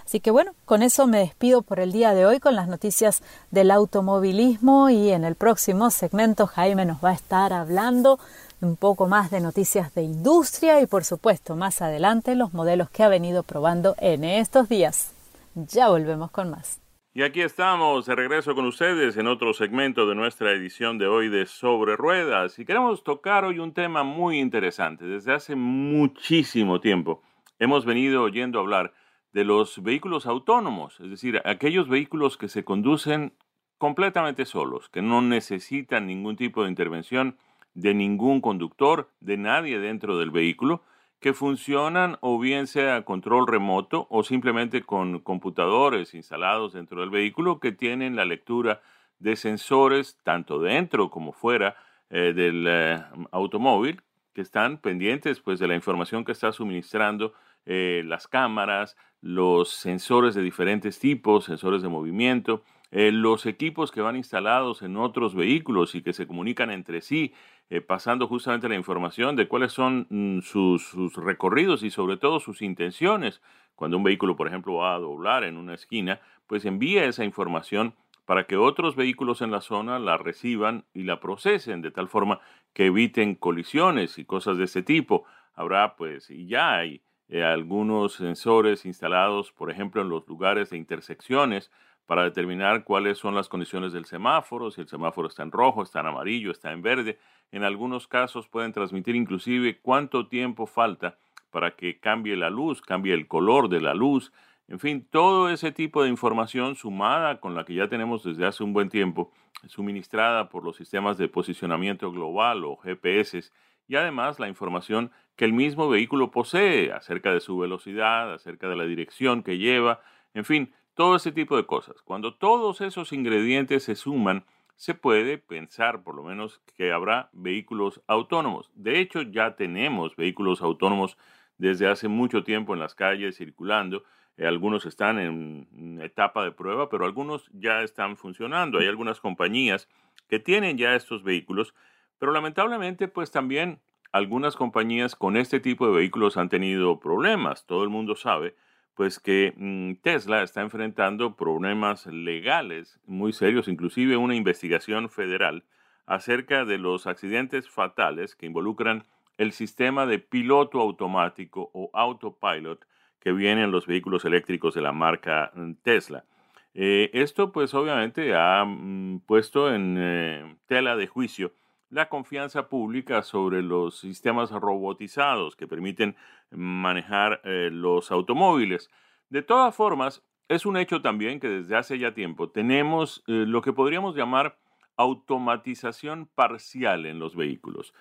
Así 0.06 0.20
que 0.20 0.30
bueno, 0.30 0.52
con 0.64 0.82
eso 0.82 1.08
me 1.08 1.18
despido 1.18 1.62
por 1.62 1.80
el 1.80 1.90
día 1.90 2.14
de 2.14 2.26
hoy 2.26 2.38
con 2.38 2.54
las 2.54 2.68
noticias 2.68 3.22
del 3.50 3.72
automovilismo 3.72 4.88
y 4.88 5.10
en 5.10 5.24
el 5.24 5.34
próximo 5.34 5.90
segmento 5.90 6.46
Jaime 6.46 6.84
nos 6.84 7.04
va 7.04 7.10
a 7.10 7.14
estar 7.14 7.52
hablando 7.52 8.20
un 8.60 8.76
poco 8.76 9.08
más 9.08 9.32
de 9.32 9.40
noticias 9.40 9.92
de 9.94 10.02
industria 10.02 10.80
y 10.80 10.86
por 10.86 11.04
supuesto 11.04 11.56
más 11.56 11.82
adelante 11.82 12.36
los 12.36 12.54
modelos 12.54 12.88
que 12.88 13.02
ha 13.02 13.08
venido 13.08 13.42
probando 13.42 13.96
en 13.98 14.22
estos 14.22 14.68
días. 14.68 15.08
Ya 15.56 15.88
volvemos 15.88 16.30
con 16.30 16.50
más. 16.50 16.85
Y 17.16 17.22
aquí 17.22 17.40
estamos 17.40 18.04
de 18.04 18.14
regreso 18.14 18.54
con 18.54 18.66
ustedes 18.66 19.16
en 19.16 19.26
otro 19.26 19.54
segmento 19.54 20.06
de 20.06 20.14
nuestra 20.14 20.52
edición 20.52 20.98
de 20.98 21.06
hoy 21.06 21.30
de 21.30 21.46
Sobre 21.46 21.96
Ruedas. 21.96 22.58
Y 22.58 22.66
queremos 22.66 23.04
tocar 23.04 23.46
hoy 23.46 23.58
un 23.58 23.72
tema 23.72 24.02
muy 24.02 24.38
interesante. 24.38 25.06
Desde 25.06 25.32
hace 25.32 25.56
muchísimo 25.56 26.78
tiempo 26.78 27.22
hemos 27.58 27.86
venido 27.86 28.22
oyendo 28.22 28.60
hablar 28.60 28.92
de 29.32 29.44
los 29.44 29.82
vehículos 29.82 30.26
autónomos, 30.26 31.00
es 31.00 31.08
decir, 31.08 31.40
aquellos 31.46 31.88
vehículos 31.88 32.36
que 32.36 32.48
se 32.48 32.64
conducen 32.64 33.32
completamente 33.78 34.44
solos, 34.44 34.90
que 34.90 35.00
no 35.00 35.22
necesitan 35.22 36.06
ningún 36.06 36.36
tipo 36.36 36.64
de 36.64 36.68
intervención 36.68 37.38
de 37.72 37.94
ningún 37.94 38.42
conductor, 38.42 39.08
de 39.20 39.38
nadie 39.38 39.78
dentro 39.78 40.18
del 40.18 40.30
vehículo, 40.30 40.82
que 41.20 41.32
funcionan 41.32 42.18
o 42.20 42.38
bien 42.38 42.66
sea 42.66 43.02
control 43.02 43.46
remoto 43.46 44.06
o 44.10 44.22
simplemente 44.22 44.82
con 44.82 45.20
computadores 45.20 46.14
instalados 46.14 46.74
dentro 46.74 47.00
del 47.00 47.10
vehículo 47.10 47.58
que 47.58 47.72
tienen 47.72 48.16
la 48.16 48.24
lectura 48.24 48.82
de 49.18 49.36
sensores 49.36 50.18
tanto 50.22 50.60
dentro 50.60 51.10
como 51.10 51.32
fuera 51.32 51.76
eh, 52.10 52.32
del 52.34 52.66
eh, 52.68 53.02
automóvil 53.32 54.02
que 54.34 54.42
están 54.42 54.78
pendientes 54.78 55.40
pues 55.40 55.58
de 55.58 55.66
la 55.66 55.74
información 55.74 56.24
que 56.24 56.32
está 56.32 56.52
suministrando 56.52 57.32
eh, 57.64 58.02
las 58.04 58.28
cámaras, 58.28 58.96
los 59.22 59.70
sensores 59.70 60.34
de 60.34 60.42
diferentes 60.42 60.98
tipos, 60.98 61.46
sensores 61.46 61.82
de 61.82 61.88
movimiento, 61.88 62.62
los 62.92 63.44
equipos 63.46 63.90
que 63.90 64.00
van 64.00 64.14
instalados 64.14 64.80
en 64.82 64.96
otros 64.96 65.34
vehículos 65.34 65.96
y 65.96 66.02
que 66.02 66.12
se 66.12 66.26
comunican 66.26 66.70
entre 66.70 67.00
sí, 67.00 67.34
eh, 67.68 67.80
pasando 67.80 68.28
justamente 68.28 68.68
la 68.68 68.76
información 68.76 69.34
de 69.34 69.48
cuáles 69.48 69.72
son 69.72 70.06
mm, 70.08 70.40
sus, 70.42 70.94
recorridos 71.16 71.82
y 71.82 71.90
sobre 71.90 72.16
todo 72.16 72.38
sus 72.38 72.62
intenciones. 72.62 73.42
Cuando 73.74 73.96
un 73.96 74.04
vehículo, 74.04 74.36
por 74.36 74.46
ejemplo, 74.46 74.74
va 74.74 74.94
a 74.94 74.98
doblar 74.98 75.42
en 75.44 75.56
una 75.56 75.74
esquina, 75.74 76.20
pues 76.46 76.64
envía 76.64 77.04
esa 77.04 77.24
información 77.24 77.94
para 78.24 78.46
que 78.46 78.56
otros 78.56 78.94
vehículos 78.96 79.42
en 79.42 79.50
la 79.50 79.60
zona 79.60 79.98
la 79.98 80.16
reciban 80.16 80.84
y 80.94 81.02
la 81.02 81.20
procesen 81.20 81.82
de 81.82 81.90
tal 81.90 82.08
forma 82.08 82.40
que 82.72 82.86
eviten 82.86 83.34
colisiones 83.34 84.18
y 84.18 84.24
cosas 84.24 84.58
de 84.58 84.64
ese 84.64 84.82
tipo. 84.82 85.24
Habrá, 85.54 85.96
pues, 85.96 86.30
y 86.30 86.46
ya 86.46 86.76
hay 86.76 87.00
eh, 87.28 87.42
algunos 87.42 88.14
sensores 88.14 88.86
instalados, 88.86 89.50
por 89.52 89.70
ejemplo, 89.70 90.02
en 90.02 90.08
los 90.08 90.26
lugares 90.28 90.70
de 90.70 90.76
intersecciones 90.76 91.70
para 92.06 92.22
determinar 92.22 92.84
cuáles 92.84 93.18
son 93.18 93.34
las 93.34 93.48
condiciones 93.48 93.92
del 93.92 94.06
semáforo, 94.06 94.70
si 94.70 94.80
el 94.80 94.88
semáforo 94.88 95.28
está 95.28 95.42
en 95.42 95.50
rojo, 95.50 95.82
está 95.82 96.00
en 96.00 96.06
amarillo, 96.06 96.52
está 96.52 96.72
en 96.72 96.80
verde. 96.80 97.18
En 97.50 97.64
algunos 97.64 98.06
casos 98.06 98.48
pueden 98.48 98.72
transmitir 98.72 99.16
inclusive 99.16 99.80
cuánto 99.80 100.28
tiempo 100.28 100.66
falta 100.66 101.18
para 101.50 101.74
que 101.74 101.98
cambie 101.98 102.36
la 102.36 102.50
luz, 102.50 102.80
cambie 102.80 103.12
el 103.12 103.26
color 103.26 103.68
de 103.68 103.80
la 103.80 103.94
luz. 103.94 104.32
En 104.68 104.78
fin, 104.78 105.06
todo 105.10 105.48
ese 105.48 105.72
tipo 105.72 106.02
de 106.02 106.08
información 106.08 106.76
sumada 106.76 107.40
con 107.40 107.54
la 107.54 107.64
que 107.64 107.74
ya 107.74 107.88
tenemos 107.88 108.22
desde 108.22 108.46
hace 108.46 108.62
un 108.62 108.72
buen 108.72 108.88
tiempo, 108.88 109.32
suministrada 109.66 110.48
por 110.48 110.64
los 110.64 110.76
sistemas 110.76 111.18
de 111.18 111.28
posicionamiento 111.28 112.10
global 112.12 112.64
o 112.64 112.76
GPS, 112.76 113.50
y 113.88 113.96
además 113.96 114.38
la 114.40 114.48
información 114.48 115.12
que 115.36 115.44
el 115.44 115.52
mismo 115.52 115.88
vehículo 115.88 116.30
posee 116.30 116.92
acerca 116.92 117.32
de 117.32 117.40
su 117.40 117.56
velocidad, 117.58 118.32
acerca 118.32 118.68
de 118.68 118.76
la 118.76 118.84
dirección 118.84 119.42
que 119.42 119.58
lleva, 119.58 120.00
en 120.34 120.44
fin, 120.44 120.74
todo 120.96 121.14
ese 121.14 121.30
tipo 121.30 121.56
de 121.56 121.66
cosas. 121.66 122.02
Cuando 122.02 122.34
todos 122.34 122.80
esos 122.80 123.12
ingredientes 123.12 123.84
se 123.84 123.94
suman, 123.94 124.44
se 124.76 124.94
puede 124.94 125.38
pensar 125.38 126.02
por 126.02 126.14
lo 126.14 126.22
menos 126.22 126.60
que 126.74 126.90
habrá 126.90 127.28
vehículos 127.32 128.00
autónomos. 128.06 128.70
De 128.74 128.98
hecho, 128.98 129.22
ya 129.22 129.56
tenemos 129.56 130.16
vehículos 130.16 130.62
autónomos 130.62 131.18
desde 131.58 131.86
hace 131.86 132.08
mucho 132.08 132.44
tiempo 132.44 132.72
en 132.72 132.80
las 132.80 132.94
calles 132.94 133.36
circulando. 133.36 134.04
Eh, 134.38 134.46
algunos 134.46 134.86
están 134.86 135.18
en 135.18 136.00
etapa 136.02 136.42
de 136.44 136.52
prueba, 136.52 136.88
pero 136.88 137.04
algunos 137.04 137.50
ya 137.52 137.82
están 137.82 138.16
funcionando. 138.16 138.78
Hay 138.78 138.86
algunas 138.86 139.20
compañías 139.20 139.88
que 140.28 140.40
tienen 140.40 140.78
ya 140.78 140.94
estos 140.94 141.22
vehículos, 141.22 141.74
pero 142.18 142.32
lamentablemente 142.32 143.06
pues 143.06 143.30
también 143.30 143.80
algunas 144.12 144.56
compañías 144.56 145.14
con 145.14 145.36
este 145.36 145.60
tipo 145.60 145.86
de 145.86 145.92
vehículos 145.92 146.38
han 146.38 146.48
tenido 146.48 147.00
problemas. 147.00 147.66
Todo 147.66 147.82
el 147.82 147.90
mundo 147.90 148.16
sabe, 148.16 148.56
pues 148.96 149.20
que 149.20 149.52
mm, 149.56 150.02
Tesla 150.02 150.42
está 150.42 150.62
enfrentando 150.62 151.36
problemas 151.36 152.06
legales 152.06 152.98
muy 153.06 153.32
serios, 153.32 153.68
inclusive 153.68 154.16
una 154.16 154.34
investigación 154.34 155.10
federal 155.10 155.64
acerca 156.06 156.64
de 156.64 156.78
los 156.78 157.06
accidentes 157.06 157.68
fatales 157.68 158.34
que 158.34 158.46
involucran 158.46 159.04
el 159.36 159.52
sistema 159.52 160.06
de 160.06 160.18
piloto 160.18 160.80
automático 160.80 161.70
o 161.74 161.90
autopilot 161.92 162.86
que 163.20 163.32
viene 163.32 163.64
en 163.64 163.70
los 163.70 163.86
vehículos 163.86 164.24
eléctricos 164.24 164.74
de 164.74 164.80
la 164.80 164.92
marca 164.92 165.52
mm, 165.54 165.72
Tesla. 165.82 166.24
Eh, 166.72 167.10
esto 167.12 167.52
pues 167.52 167.74
obviamente 167.74 168.34
ha 168.34 168.64
mm, 168.64 169.20
puesto 169.26 169.72
en 169.74 169.96
eh, 169.98 170.56
tela 170.66 170.96
de 170.96 171.06
juicio 171.06 171.52
la 171.90 172.08
confianza 172.08 172.68
pública 172.68 173.22
sobre 173.22 173.62
los 173.62 173.98
sistemas 173.98 174.50
robotizados 174.50 175.54
que 175.54 175.68
permiten 175.68 176.16
manejar 176.50 177.40
eh, 177.44 177.70
los 177.72 178.10
automóviles. 178.10 178.90
De 179.28 179.42
todas 179.42 179.74
formas, 179.74 180.22
es 180.48 180.66
un 180.66 180.76
hecho 180.76 181.02
también 181.02 181.40
que 181.40 181.48
desde 181.48 181.76
hace 181.76 181.98
ya 181.98 182.14
tiempo 182.14 182.50
tenemos 182.50 183.24
eh, 183.26 183.44
lo 183.46 183.62
que 183.62 183.72
podríamos 183.72 184.14
llamar 184.14 184.58
automatización 184.96 186.26
parcial 186.34 187.06
en 187.06 187.18
los 187.18 187.34
vehículos. 187.34 187.92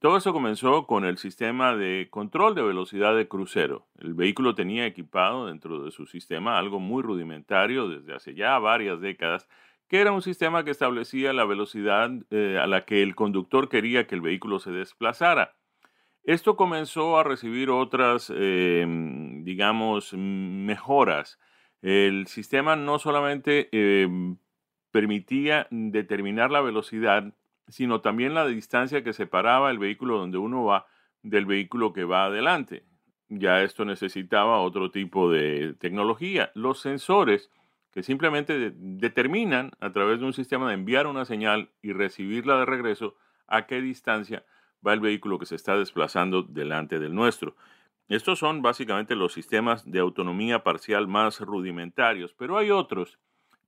Todo 0.00 0.16
eso 0.16 0.32
comenzó 0.32 0.86
con 0.86 1.04
el 1.04 1.16
sistema 1.16 1.74
de 1.74 2.08
control 2.10 2.54
de 2.54 2.62
velocidad 2.62 3.16
de 3.16 3.28
crucero. 3.28 3.86
El 3.98 4.14
vehículo 4.14 4.54
tenía 4.54 4.84
equipado 4.84 5.46
dentro 5.46 5.82
de 5.82 5.90
su 5.90 6.06
sistema 6.06 6.58
algo 6.58 6.80
muy 6.80 7.02
rudimentario 7.02 7.88
desde 7.88 8.14
hace 8.14 8.34
ya 8.34 8.58
varias 8.58 9.00
décadas 9.00 9.48
que 9.88 10.00
era 10.00 10.12
un 10.12 10.22
sistema 10.22 10.64
que 10.64 10.70
establecía 10.70 11.32
la 11.32 11.44
velocidad 11.44 12.10
eh, 12.30 12.58
a 12.60 12.66
la 12.66 12.84
que 12.84 13.02
el 13.02 13.14
conductor 13.14 13.68
quería 13.68 14.06
que 14.06 14.16
el 14.16 14.20
vehículo 14.20 14.58
se 14.58 14.72
desplazara. 14.72 15.55
Esto 16.26 16.56
comenzó 16.56 17.18
a 17.18 17.22
recibir 17.22 17.70
otras, 17.70 18.32
em, 18.34 19.44
digamos, 19.44 20.12
mejoras. 20.12 21.38
El 21.82 22.26
sistema 22.26 22.74
no 22.74 22.98
solamente 22.98 23.68
em, 23.70 24.36
permitía 24.90 25.68
determinar 25.70 26.50
la 26.50 26.60
velocidad, 26.62 27.32
sino 27.68 28.00
también 28.00 28.34
la 28.34 28.44
distancia 28.44 29.04
que 29.04 29.12
separaba 29.12 29.70
el 29.70 29.78
vehículo 29.78 30.18
donde 30.18 30.38
uno 30.38 30.64
va 30.64 30.86
del 31.22 31.46
vehículo 31.46 31.92
que 31.92 32.02
va 32.02 32.24
adelante. 32.24 32.84
Ya 33.28 33.62
esto 33.62 33.84
necesitaba 33.84 34.60
otro 34.62 34.90
tipo 34.90 35.30
de 35.30 35.74
tecnología. 35.78 36.50
Los 36.54 36.80
sensores 36.80 37.50
que 37.92 38.02
simplemente 38.02 38.72
determinan 38.74 39.70
a 39.78 39.92
través 39.92 40.18
de 40.18 40.26
un 40.26 40.32
sistema 40.32 40.68
de 40.68 40.74
enviar 40.74 41.06
una 41.06 41.24
señal 41.24 41.70
y 41.82 41.92
recibirla 41.92 42.58
de 42.58 42.66
regreso 42.66 43.14
a 43.46 43.66
qué 43.66 43.80
distancia 43.80 44.44
va 44.84 44.92
el 44.92 45.00
vehículo 45.00 45.38
que 45.38 45.46
se 45.46 45.54
está 45.54 45.76
desplazando 45.76 46.42
delante 46.42 46.98
del 46.98 47.14
nuestro. 47.14 47.54
Estos 48.08 48.38
son 48.38 48.62
básicamente 48.62 49.16
los 49.16 49.32
sistemas 49.32 49.90
de 49.90 49.98
autonomía 49.98 50.62
parcial 50.62 51.08
más 51.08 51.40
rudimentarios, 51.40 52.34
pero 52.34 52.56
hay 52.56 52.70
otros 52.70 53.18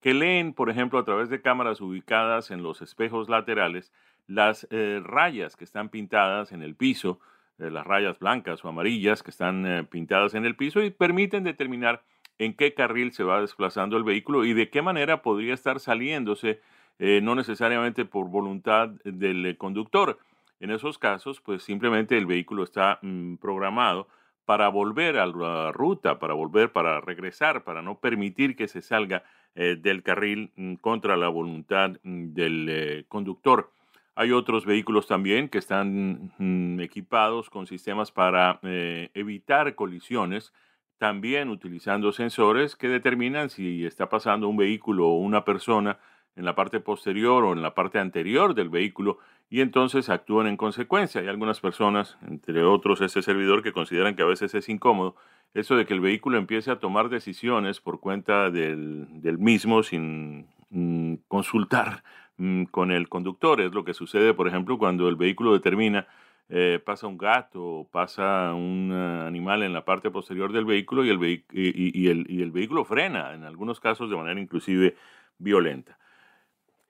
que 0.00 0.14
leen, 0.14 0.52
por 0.52 0.70
ejemplo, 0.70 0.98
a 0.98 1.04
través 1.04 1.28
de 1.28 1.42
cámaras 1.42 1.80
ubicadas 1.80 2.50
en 2.50 2.62
los 2.62 2.80
espejos 2.80 3.28
laterales, 3.28 3.92
las 4.28 4.68
eh, 4.70 5.00
rayas 5.02 5.56
que 5.56 5.64
están 5.64 5.88
pintadas 5.88 6.52
en 6.52 6.62
el 6.62 6.76
piso, 6.76 7.18
eh, 7.58 7.70
las 7.70 7.86
rayas 7.86 8.18
blancas 8.20 8.64
o 8.64 8.68
amarillas 8.68 9.24
que 9.24 9.30
están 9.30 9.66
eh, 9.66 9.84
pintadas 9.84 10.34
en 10.34 10.44
el 10.44 10.54
piso 10.54 10.82
y 10.82 10.90
permiten 10.90 11.42
determinar 11.42 12.04
en 12.38 12.54
qué 12.54 12.74
carril 12.74 13.12
se 13.12 13.24
va 13.24 13.40
desplazando 13.40 13.96
el 13.96 14.04
vehículo 14.04 14.44
y 14.44 14.52
de 14.52 14.70
qué 14.70 14.82
manera 14.82 15.22
podría 15.22 15.54
estar 15.54 15.80
saliéndose, 15.80 16.60
no 17.00 17.34
necesariamente 17.34 18.04
por 18.04 18.28
voluntad 18.28 18.88
del 19.04 19.56
conductor. 19.56 20.18
En 20.60 20.70
esos 20.70 20.98
casos, 20.98 21.40
pues 21.40 21.62
simplemente 21.62 22.16
el 22.18 22.26
vehículo 22.26 22.64
está 22.64 22.98
mm, 23.02 23.36
programado 23.36 24.08
para 24.44 24.68
volver 24.68 25.18
a 25.18 25.26
la 25.26 25.72
ruta, 25.72 26.18
para 26.18 26.34
volver, 26.34 26.72
para 26.72 27.00
regresar, 27.00 27.64
para 27.64 27.82
no 27.82 28.00
permitir 28.00 28.56
que 28.56 28.68
se 28.68 28.80
salga 28.80 29.22
del 29.54 30.02
carril 30.02 30.52
mm, 30.56 30.74
contra 30.76 31.16
la 31.16 31.28
voluntad 31.28 31.98
mm, 32.02 32.32
del 32.32 33.04
conductor. 33.08 33.72
Hay 34.20 34.32
otros 34.32 34.66
vehículos 34.66 35.06
también 35.06 35.48
que 35.48 35.58
están 35.58 36.32
equipados 36.80 37.50
con 37.50 37.68
sistemas 37.68 38.10
para 38.10 38.58
eh, 38.64 39.10
evitar 39.14 39.76
colisiones, 39.76 40.52
también 40.98 41.50
utilizando 41.50 42.10
sensores 42.10 42.74
que 42.74 42.88
determinan 42.88 43.48
si 43.48 43.86
está 43.86 44.08
pasando 44.08 44.48
un 44.48 44.56
vehículo 44.56 45.06
o 45.06 45.18
una 45.18 45.44
persona 45.44 46.00
en 46.34 46.44
la 46.44 46.56
parte 46.56 46.80
posterior 46.80 47.44
o 47.44 47.52
en 47.52 47.62
la 47.62 47.74
parte 47.74 48.00
anterior 48.00 48.56
del 48.56 48.70
vehículo 48.70 49.18
y 49.50 49.60
entonces 49.60 50.08
actúan 50.08 50.46
en 50.46 50.56
consecuencia. 50.56 51.20
Hay 51.20 51.28
algunas 51.28 51.60
personas, 51.60 52.18
entre 52.26 52.62
otros 52.64 53.00
este 53.00 53.22
servidor, 53.22 53.62
que 53.62 53.72
consideran 53.72 54.16
que 54.16 54.22
a 54.22 54.26
veces 54.26 54.54
es 54.54 54.68
incómodo 54.68 55.16
eso 55.54 55.76
de 55.76 55.86
que 55.86 55.94
el 55.94 56.00
vehículo 56.00 56.36
empiece 56.36 56.70
a 56.70 56.78
tomar 56.78 57.08
decisiones 57.08 57.80
por 57.80 58.00
cuenta 58.00 58.50
del, 58.50 59.08
mismo 59.38 59.82
sin 59.82 60.46
mm, 60.70 61.14
consultar 61.26 62.02
Mm, 62.38 62.64
con 62.66 62.92
el 62.92 63.08
conductor. 63.08 63.60
Es 63.60 63.74
lo 63.74 63.84
que 63.84 63.94
sucede, 63.94 64.32
por 64.32 64.46
ejemplo, 64.48 64.78
cuando 64.78 65.08
el 65.08 65.16
vehículo 65.16 65.52
determina, 65.52 66.06
eh, 66.48 66.80
pasa 66.84 67.08
un 67.08 67.18
gato 67.18 67.62
o 67.62 67.88
pasa 67.88 68.54
un 68.54 68.90
eh, 68.92 69.26
animal 69.26 69.64
en 69.64 69.72
la 69.72 69.84
parte 69.84 70.10
posterior 70.10 70.52
del 70.52 70.64
vehículo 70.64 71.04
y 71.04 71.10
el, 71.10 71.44
y, 71.52 72.08
el, 72.08 72.26
y 72.30 72.42
el 72.42 72.50
vehículo 72.52 72.84
frena, 72.84 73.34
en 73.34 73.42
algunos 73.42 73.80
casos 73.80 74.08
de 74.08 74.16
manera 74.16 74.40
inclusive 74.40 74.96
violenta. 75.38 75.98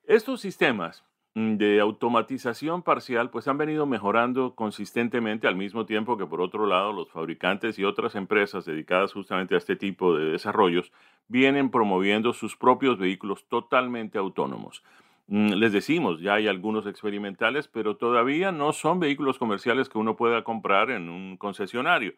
Estos 0.05 0.41
sistemas 0.41 1.03
de 1.35 1.79
automatización 1.79 2.81
parcial 2.81 3.29
pues 3.29 3.47
han 3.47 3.57
venido 3.57 3.85
mejorando 3.85 4.55
consistentemente 4.55 5.47
al 5.47 5.55
mismo 5.55 5.85
tiempo 5.85 6.17
que 6.17 6.25
por 6.25 6.41
otro 6.41 6.65
lado 6.65 6.91
los 6.91 7.09
fabricantes 7.11 7.77
y 7.77 7.85
otras 7.85 8.15
empresas 8.15 8.65
dedicadas 8.65 9.13
justamente 9.13 9.55
a 9.55 9.59
este 9.59 9.75
tipo 9.75 10.17
de 10.17 10.31
desarrollos 10.31 10.91
vienen 11.27 11.69
promoviendo 11.69 12.33
sus 12.33 12.57
propios 12.57 12.97
vehículos 12.97 13.45
totalmente 13.47 14.17
autónomos. 14.17 14.83
Mm, 15.27 15.53
les 15.53 15.71
decimos, 15.71 16.19
ya 16.19 16.33
hay 16.33 16.47
algunos 16.47 16.87
experimentales, 16.87 17.67
pero 17.67 17.95
todavía 17.95 18.51
no 18.51 18.73
son 18.73 18.99
vehículos 18.99 19.37
comerciales 19.37 19.87
que 19.87 19.99
uno 19.99 20.15
pueda 20.15 20.43
comprar 20.43 20.89
en 20.89 21.09
un 21.09 21.37
concesionario. 21.37 22.13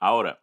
Ahora, 0.00 0.40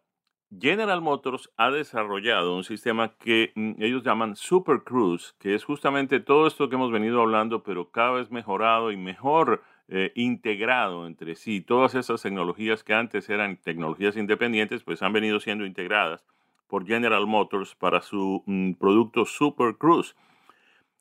General 0.50 1.00
Motors 1.00 1.50
ha 1.56 1.70
desarrollado 1.70 2.56
un 2.56 2.62
sistema 2.62 3.14
que 3.16 3.52
mm, 3.54 3.82
ellos 3.82 4.04
llaman 4.04 4.36
Super 4.36 4.82
Cruise, 4.84 5.34
que 5.38 5.54
es 5.54 5.64
justamente 5.64 6.20
todo 6.20 6.46
esto 6.46 6.68
que 6.68 6.76
hemos 6.76 6.92
venido 6.92 7.20
hablando, 7.20 7.62
pero 7.62 7.90
cada 7.90 8.12
vez 8.12 8.30
mejorado 8.30 8.92
y 8.92 8.96
mejor 8.96 9.62
eh, 9.88 10.12
integrado 10.14 11.06
entre 11.06 11.34
sí. 11.34 11.60
Todas 11.60 11.94
esas 11.96 12.22
tecnologías 12.22 12.84
que 12.84 12.94
antes 12.94 13.28
eran 13.28 13.56
tecnologías 13.56 14.16
independientes, 14.16 14.84
pues 14.84 15.02
han 15.02 15.12
venido 15.12 15.40
siendo 15.40 15.66
integradas 15.66 16.24
por 16.68 16.86
General 16.86 17.26
Motors 17.26 17.74
para 17.74 18.00
su 18.00 18.42
mm, 18.46 18.74
producto 18.74 19.24
Super 19.24 19.76
Cruise 19.76 20.14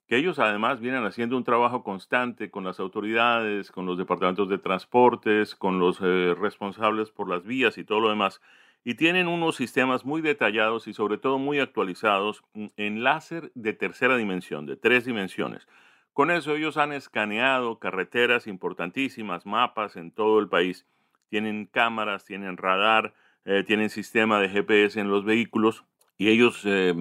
que 0.07 0.17
ellos 0.17 0.37
además 0.39 0.79
vienen 0.79 1.03
haciendo 1.03 1.35
un 1.35 1.43
trabajo 1.43 1.83
constante 1.83 2.51
con 2.51 2.63
las 2.63 2.79
autoridades, 2.79 3.71
con 3.71 3.85
los 3.85 3.97
departamentos 3.97 4.47
de 4.49 4.59
transportes, 4.59 5.55
con 5.55 5.79
los 5.79 5.99
eh, 6.01 6.35
responsables 6.39 7.09
por 7.09 7.27
las 7.27 7.43
vías 7.43 7.77
y 7.77 7.83
todo 7.83 8.01
lo 8.01 8.09
demás, 8.09 8.39
y 8.87 8.93
tienen 8.93 9.27
unos 9.27 9.55
sistemas 9.55 10.05
muy 10.05 10.21
detallados 10.21 10.87
y 10.87 10.93
sobre 10.93 11.17
todo 11.17 11.39
muy 11.39 11.59
actualizados 11.59 12.43
en 12.53 13.03
láser 13.03 13.51
de 13.55 13.73
tercera 13.73 14.15
dimensión, 14.15 14.67
de 14.67 14.77
tres 14.77 15.05
dimensiones. 15.05 15.67
Con 16.13 16.29
eso 16.29 16.55
ellos 16.55 16.77
han 16.77 16.93
escaneado 16.93 17.79
carreteras 17.79 18.45
importantísimas, 18.45 19.47
mapas 19.47 19.95
en 19.95 20.11
todo 20.11 20.39
el 20.39 20.47
país, 20.47 20.85
tienen 21.29 21.65
cámaras, 21.65 22.25
tienen 22.25 22.57
radar, 22.57 23.15
eh, 23.43 23.63
tienen 23.63 23.89
sistema 23.89 24.39
de 24.39 24.49
GPS 24.49 24.99
en 24.99 25.09
los 25.09 25.25
vehículos 25.25 25.83
y 26.15 26.29
ellos 26.29 26.61
eh, 26.65 26.93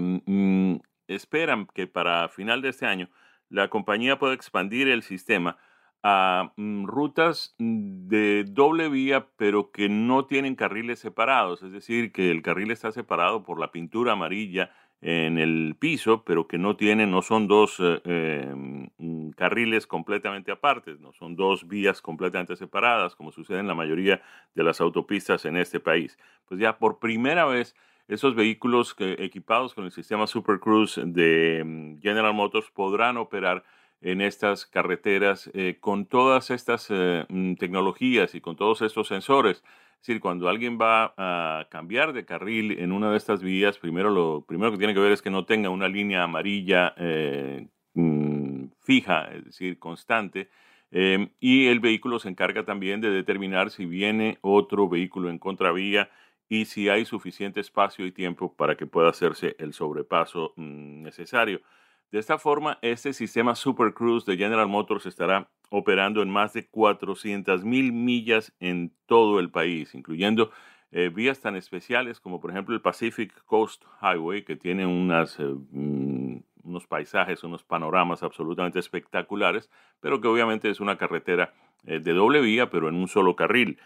esperan 1.06 1.66
que 1.66 1.86
para 1.86 2.30
final 2.30 2.62
de 2.62 2.70
este 2.70 2.86
año 2.86 3.10
la 3.50 3.68
compañía 3.68 4.18
pueda 4.18 4.32
expandir 4.32 4.88
el 4.88 5.02
sistema 5.02 5.58
a 6.06 6.52
mm, 6.56 6.84
rutas 6.84 7.56
de 7.58 8.44
doble 8.46 8.90
vía, 8.90 9.26
pero 9.38 9.70
que 9.70 9.88
no 9.88 10.26
tienen 10.26 10.54
carriles 10.54 10.98
separados, 10.98 11.62
es 11.62 11.72
decir, 11.72 12.12
que 12.12 12.30
el 12.30 12.42
carril 12.42 12.70
está 12.70 12.92
separado 12.92 13.42
por 13.42 13.58
la 13.58 13.72
pintura 13.72 14.12
amarilla 14.12 14.70
en 15.00 15.38
el 15.38 15.76
piso, 15.78 16.22
pero 16.24 16.46
que 16.46 16.58
no 16.58 16.76
tienen, 16.76 17.10
no 17.10 17.22
son 17.22 17.48
dos 17.48 17.76
eh, 17.80 18.00
em, 18.04 19.30
carriles 19.32 19.86
completamente 19.86 20.52
apartes, 20.52 21.00
no 21.00 21.12
son 21.14 21.36
dos 21.36 21.66
vías 21.68 22.02
completamente 22.02 22.54
separadas, 22.56 23.16
como 23.16 23.32
sucede 23.32 23.60
en 23.60 23.66
la 23.66 23.74
mayoría 23.74 24.20
de 24.54 24.62
las 24.62 24.82
autopistas 24.82 25.46
en 25.46 25.56
este 25.56 25.80
país. 25.80 26.18
Pues 26.46 26.60
ya 26.60 26.78
por 26.78 26.98
primera 26.98 27.46
vez 27.46 27.74
esos 28.08 28.34
vehículos 28.34 28.94
equipados 28.98 29.72
con 29.72 29.86
el 29.86 29.90
sistema 29.90 30.26
Super 30.26 30.60
Cruise 30.60 31.00
de 31.02 31.62
mm, 31.64 32.02
General 32.02 32.34
Motors 32.34 32.70
podrán 32.70 33.16
operar 33.16 33.64
en 34.04 34.20
estas 34.20 34.66
carreteras 34.66 35.50
eh, 35.54 35.78
con 35.80 36.04
todas 36.04 36.50
estas 36.50 36.88
eh, 36.90 37.24
mm, 37.28 37.54
tecnologías 37.54 38.34
y 38.34 38.40
con 38.40 38.54
todos 38.54 38.82
estos 38.82 39.08
sensores. 39.08 39.64
Es 39.94 40.06
decir, 40.06 40.20
cuando 40.20 40.50
alguien 40.50 40.78
va 40.78 41.14
a 41.16 41.66
cambiar 41.70 42.12
de 42.12 42.26
carril 42.26 42.78
en 42.78 42.92
una 42.92 43.10
de 43.10 43.16
estas 43.16 43.42
vías, 43.42 43.78
primero 43.78 44.10
lo 44.10 44.44
primero 44.46 44.70
que 44.70 44.76
tiene 44.76 44.92
que 44.92 45.00
ver 45.00 45.12
es 45.12 45.22
que 45.22 45.30
no 45.30 45.46
tenga 45.46 45.70
una 45.70 45.88
línea 45.88 46.22
amarilla 46.22 46.94
eh, 46.98 47.66
mm, 47.94 48.66
fija, 48.82 49.30
es 49.32 49.46
decir, 49.46 49.78
constante. 49.78 50.50
Em, 50.90 51.30
y 51.40 51.66
el 51.68 51.80
vehículo 51.80 52.18
se 52.18 52.28
encarga 52.28 52.64
también 52.64 53.00
de 53.00 53.10
determinar 53.10 53.70
si 53.70 53.86
viene 53.86 54.38
otro 54.42 54.86
vehículo 54.86 55.30
en 55.30 55.38
contravía 55.38 56.10
y 56.46 56.66
si 56.66 56.90
hay 56.90 57.06
suficiente 57.06 57.60
espacio 57.60 58.04
y 58.06 58.12
tiempo 58.12 58.54
para 58.54 58.76
que 58.76 58.86
pueda 58.86 59.08
hacerse 59.08 59.56
el 59.58 59.72
sobrepaso 59.72 60.52
mm, 60.56 61.02
necesario. 61.02 61.62
De 62.10 62.18
esta 62.18 62.38
forma, 62.38 62.78
este 62.82 63.12
sistema 63.12 63.54
Super 63.54 63.92
Cruise 63.92 64.24
de 64.24 64.36
General 64.36 64.68
Motors 64.68 65.06
estará 65.06 65.48
operando 65.70 66.22
en 66.22 66.30
más 66.30 66.52
de 66.52 66.66
400 66.66 67.64
mil 67.64 67.92
millas 67.92 68.54
en 68.60 68.92
todo 69.06 69.40
el 69.40 69.50
país, 69.50 69.94
incluyendo 69.94 70.52
eh, 70.96 71.08
vías 71.08 71.40
tan 71.40 71.56
especiales 71.56 72.20
como 72.20 72.40
por 72.40 72.52
ejemplo 72.52 72.72
el 72.72 72.80
Pacific 72.80 73.34
Coast 73.46 73.82
Highway, 74.00 74.44
que 74.44 74.54
tiene 74.54 74.84
eh, 74.84 74.86
mm, 74.86 76.36
unos 76.62 76.86
paisajes, 76.86 77.42
unos 77.42 77.64
panoramas 77.64 78.22
absolutamente 78.22 78.78
espectaculares, 78.78 79.68
pero 79.98 80.20
que 80.20 80.28
obviamente 80.28 80.70
es 80.70 80.78
una 80.78 80.96
carretera 80.96 81.52
eh, 81.84 81.98
de 81.98 82.12
doble 82.12 82.40
vía, 82.40 82.70
pero 82.70 82.88
en 82.88 82.94
un 82.94 83.08
solo 83.08 83.34
carril. 83.34 83.78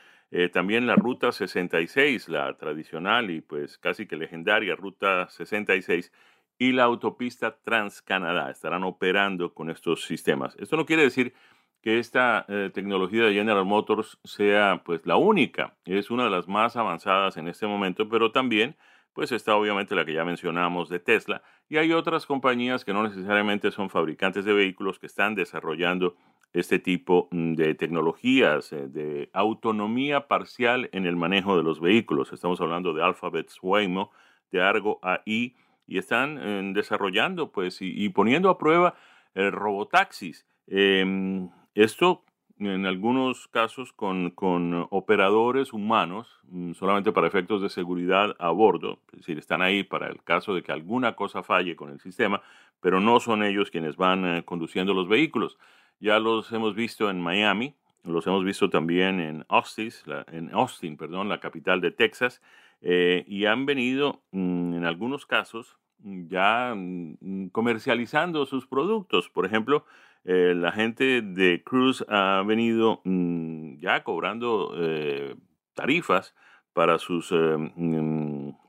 También 0.52 0.86
la 0.86 0.94
Ruta 0.94 1.32
66, 1.32 2.28
la 2.28 2.54
tradicional 2.58 3.30
y 3.30 3.40
pues 3.40 3.78
casi 3.78 4.06
que 4.06 4.14
legendaria 4.14 4.76
Ruta 4.76 5.30
66 5.30 6.12
y 6.58 6.72
la 6.72 6.84
autopista 6.84 7.56
Transcanadá 7.62 8.50
estarán 8.50 8.84
operando 8.84 9.54
con 9.54 9.70
estos 9.70 10.04
sistemas. 10.04 10.56
Esto 10.58 10.76
no 10.76 10.86
quiere 10.86 11.02
decir 11.02 11.32
que 11.80 11.98
esta 11.98 12.44
eh, 12.48 12.70
tecnología 12.74 13.24
de 13.24 13.34
General 13.34 13.64
Motors 13.64 14.18
sea 14.24 14.82
pues 14.84 15.06
la 15.06 15.16
única, 15.16 15.76
es 15.84 16.10
una 16.10 16.24
de 16.24 16.30
las 16.30 16.48
más 16.48 16.76
avanzadas 16.76 17.36
en 17.36 17.48
este 17.48 17.66
momento, 17.66 18.08
pero 18.08 18.32
también 18.32 18.76
pues 19.12 19.32
está 19.32 19.56
obviamente 19.56 19.94
la 19.94 20.04
que 20.04 20.12
ya 20.12 20.24
mencionamos 20.24 20.88
de 20.88 20.98
Tesla 20.98 21.42
y 21.68 21.76
hay 21.76 21.92
otras 21.92 22.26
compañías 22.26 22.84
que 22.84 22.92
no 22.92 23.02
necesariamente 23.02 23.70
son 23.70 23.90
fabricantes 23.90 24.44
de 24.44 24.52
vehículos 24.52 24.98
que 24.98 25.06
están 25.06 25.34
desarrollando 25.34 26.16
este 26.52 26.78
tipo 26.78 27.28
mm, 27.30 27.54
de 27.54 27.74
tecnologías 27.74 28.72
eh, 28.72 28.88
de 28.88 29.30
autonomía 29.32 30.26
parcial 30.28 30.88
en 30.92 31.06
el 31.06 31.16
manejo 31.16 31.56
de 31.56 31.62
los 31.62 31.80
vehículos. 31.80 32.32
Estamos 32.32 32.60
hablando 32.60 32.94
de 32.94 33.02
Alphabet 33.02 33.50
Waymo, 33.62 34.10
de 34.50 34.62
Argo 34.62 34.98
AI, 35.02 35.54
y 35.88 35.98
están 35.98 36.38
eh, 36.38 36.72
desarrollando 36.74 37.50
pues 37.50 37.78
y, 37.80 38.08
poniendo 38.10 38.50
a 38.50 38.58
prueba 38.58 38.94
el 39.34 39.50
robotaxis. 39.50 40.46
Em, 40.68 41.48
esto 41.74 42.24
en 42.60 42.86
algunos 42.86 43.48
casos 43.48 43.92
con, 43.92 44.30
con, 44.30 44.86
operadores 44.90 45.72
humanos, 45.72 46.40
mm, 46.44 46.72
solamente 46.72 47.12
para 47.12 47.28
efectos 47.28 47.62
de 47.62 47.68
seguridad 47.68 48.36
a 48.38 48.50
bordo, 48.50 49.00
es 49.12 49.20
decir, 49.20 49.38
están 49.38 49.62
ahí 49.62 49.84
para 49.84 50.08
el 50.08 50.22
caso 50.22 50.54
de 50.54 50.62
que 50.62 50.72
alguna 50.72 51.14
cosa 51.14 51.42
falle 51.42 51.76
con 51.76 51.90
el 51.90 52.00
sistema, 52.00 52.42
pero 52.80 53.00
no 53.00 53.20
son 53.20 53.42
ellos 53.42 53.70
quienes 53.70 53.96
van 53.96 54.24
eh, 54.24 54.42
conduciendo 54.44 54.92
los 54.92 55.08
vehículos. 55.08 55.56
Ya 56.00 56.18
los 56.18 56.52
hemos 56.52 56.74
visto 56.74 57.10
en 57.10 57.20
Miami, 57.20 57.74
los 58.04 58.26
hemos 58.26 58.44
visto 58.44 58.70
también 58.70 59.20
en 59.20 59.44
Austin, 59.48 59.90
la, 60.06 60.24
en 60.30 60.52
Austin, 60.52 60.96
perdón, 60.96 61.28
la 61.28 61.40
capital 61.40 61.80
de 61.80 61.90
Texas, 61.92 62.42
eh, 62.80 63.24
y 63.26 63.46
han 63.46 63.66
venido 63.66 64.22
mm, 64.30 64.74
en 64.74 64.84
algunos 64.84 65.26
casos 65.26 65.78
ya 66.00 66.74
mm, 66.76 67.48
comercializando 67.48 68.46
sus 68.46 68.66
productos. 68.66 69.28
Por 69.28 69.46
ejemplo, 69.46 69.84
eh, 70.24 70.54
la 70.56 70.70
gente 70.72 71.22
de 71.22 71.62
Cruise 71.64 72.04
ha 72.08 72.42
venido 72.46 73.00
mm, 73.04 73.78
ya 73.78 74.04
cobrando 74.04 74.74
eh, 74.76 75.34
tarifas 75.74 76.34
para 76.72 76.98
sus 76.98 77.34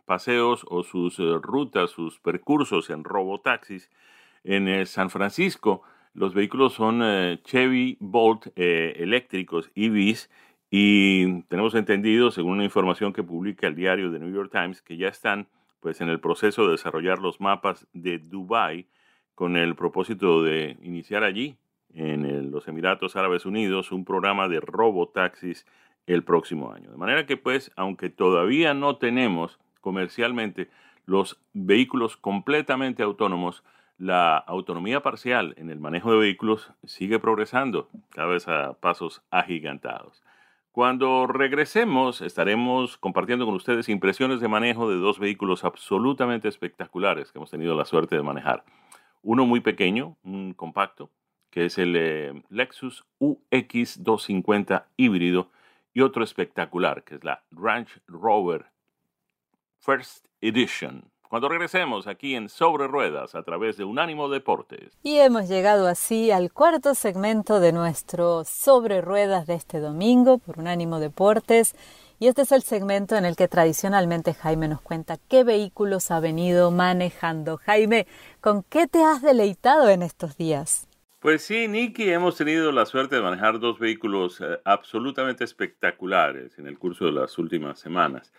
paseos 0.05 0.65
o 0.67 0.81
sus 0.81 1.19
rutas, 1.19 1.91
sus 1.91 2.19
percursos 2.19 2.89
en 2.89 3.03
robotaxis 3.03 3.91
en 4.43 4.87
San 4.87 5.11
Francisco. 5.11 5.83
Los 6.15 6.33
vehículos 6.33 6.73
son 6.73 7.03
Chevy 7.43 7.97
Bolt 7.99 8.47
eléctricos 8.55 9.69
EVs 9.75 10.31
y 10.71 11.41
tenemos 11.43 11.73
entendido, 11.75 12.31
según 12.31 12.53
una 12.53 12.63
información 12.63 13.13
que 13.13 13.23
publica 13.23 13.67
el 13.67 13.75
diario 13.75 14.11
The 14.11 14.19
New 14.19 14.33
York 14.33 14.51
Times, 14.51 14.81
que 14.81 14.97
ya 14.97 15.07
están 15.07 15.47
pues, 15.79 16.01
en 16.01 16.09
el 16.09 16.19
proceso 16.19 16.65
de 16.65 16.71
desarrollar 16.71 17.19
los 17.19 17.41
mapas 17.41 17.87
de 17.93 18.19
Dubai 18.19 18.87
con 19.33 19.57
el 19.57 19.75
propósito 19.75 20.43
de 20.43 20.77
iniciar 20.81 21.23
allí, 21.23 21.57
en 21.93 22.51
los 22.51 22.67
Emiratos 22.67 23.15
Árabes 23.15 23.45
Unidos, 23.45 23.91
un 23.91 24.05
programa 24.05 24.47
de 24.47 24.59
robotaxis 24.59 25.65
el 26.05 26.23
próximo 26.23 26.71
año. 26.71 26.91
De 26.91 26.97
manera 26.97 27.25
que, 27.25 27.37
pues, 27.37 27.71
aunque 27.75 28.09
todavía 28.09 28.73
no 28.73 28.97
tenemos 28.97 29.59
comercialmente 29.81 30.69
los 31.05 31.39
vehículos 31.53 32.17
completamente 32.17 33.01
autónomos, 33.01 33.63
la 33.97 34.37
autonomía 34.37 35.01
parcial 35.01 35.53
en 35.57 35.69
el 35.69 35.79
manejo 35.79 36.11
de 36.11 36.19
vehículos 36.19 36.71
sigue 36.85 37.19
progresando, 37.19 37.89
cada 38.11 38.27
vez 38.27 38.47
a 38.47 38.73
pasos 38.73 39.21
agigantados. 39.29 40.23
Cuando 40.79 41.27
regresemos, 41.27 42.21
estaremos 42.21 42.97
compartiendo 42.97 43.45
con 43.45 43.53
ustedes 43.53 43.89
impresiones 43.89 44.39
de 44.39 44.47
manejo 44.47 44.89
de 44.89 44.95
dos 44.95 45.19
vehículos 45.19 45.65
absolutamente 45.65 46.47
espectaculares 46.47 47.33
que 47.33 47.37
hemos 47.37 47.51
tenido 47.51 47.75
la 47.75 47.83
suerte 47.83 48.15
de 48.15 48.21
manejar. 48.21 48.63
Uno 49.21 49.45
muy 49.45 49.59
pequeño, 49.59 50.15
un 50.23 50.53
compacto, 50.53 51.09
que 51.49 51.65
es 51.65 51.77
el 51.79 51.97
eh, 51.97 52.43
Lexus 52.49 53.03
UX250 53.19 54.85
híbrido, 54.95 55.49
y 55.93 55.99
otro 55.99 56.23
espectacular, 56.23 57.03
que 57.03 57.15
es 57.15 57.25
la 57.25 57.43
Ranch 57.51 57.99
Rover 58.07 58.67
First 59.81 60.27
Edition 60.39 61.03
cuando 61.29 61.47
regresemos 61.47 62.07
aquí 62.07 62.35
en 62.35 62.49
Sobre 62.49 62.87
Ruedas 62.87 63.35
a 63.35 63.43
través 63.43 63.77
de 63.77 63.83
Unánimo 63.83 64.29
Deportes. 64.29 64.97
Y 65.03 65.19
hemos 65.19 65.47
llegado 65.47 65.87
así 65.87 66.31
al 66.31 66.51
cuarto 66.51 66.95
segmento 66.95 67.59
de 67.59 67.71
nuestro 67.71 68.43
Sobre 68.43 68.99
Ruedas 68.99 69.45
de 69.45 69.53
este 69.53 69.79
domingo 69.79 70.39
por 70.39 70.59
Unánimo 70.59 70.99
Deportes. 70.99 71.75
Y 72.19 72.27
este 72.27 72.41
es 72.41 72.51
el 72.51 72.63
segmento 72.63 73.15
en 73.15 73.25
el 73.25 73.35
que 73.35 73.47
tradicionalmente 73.47 74.33
Jaime 74.33 74.67
nos 74.67 74.81
cuenta 74.81 75.17
qué 75.29 75.43
vehículos 75.43 76.09
ha 76.09 76.19
venido 76.19 76.71
manejando. 76.71 77.57
Jaime, 77.57 78.07
¿con 78.41 78.63
qué 78.63 78.87
te 78.87 79.03
has 79.03 79.21
deleitado 79.21 79.87
en 79.89 80.01
estos 80.01 80.35
días? 80.35 80.87
Pues 81.19 81.43
sí, 81.43 81.67
Nicky, 81.67 82.09
hemos 82.09 82.37
tenido 82.37 82.71
la 82.71 82.87
suerte 82.87 83.17
de 83.17 83.21
manejar 83.21 83.59
dos 83.59 83.77
vehículos 83.77 84.41
eh, 84.41 84.59
absolutamente 84.65 85.43
espectaculares 85.43 86.57
en 86.57 86.65
el 86.65 86.79
curso 86.79 87.05
de 87.05 87.11
las 87.11 87.37
últimas 87.37 87.77
semanas. 87.77 88.33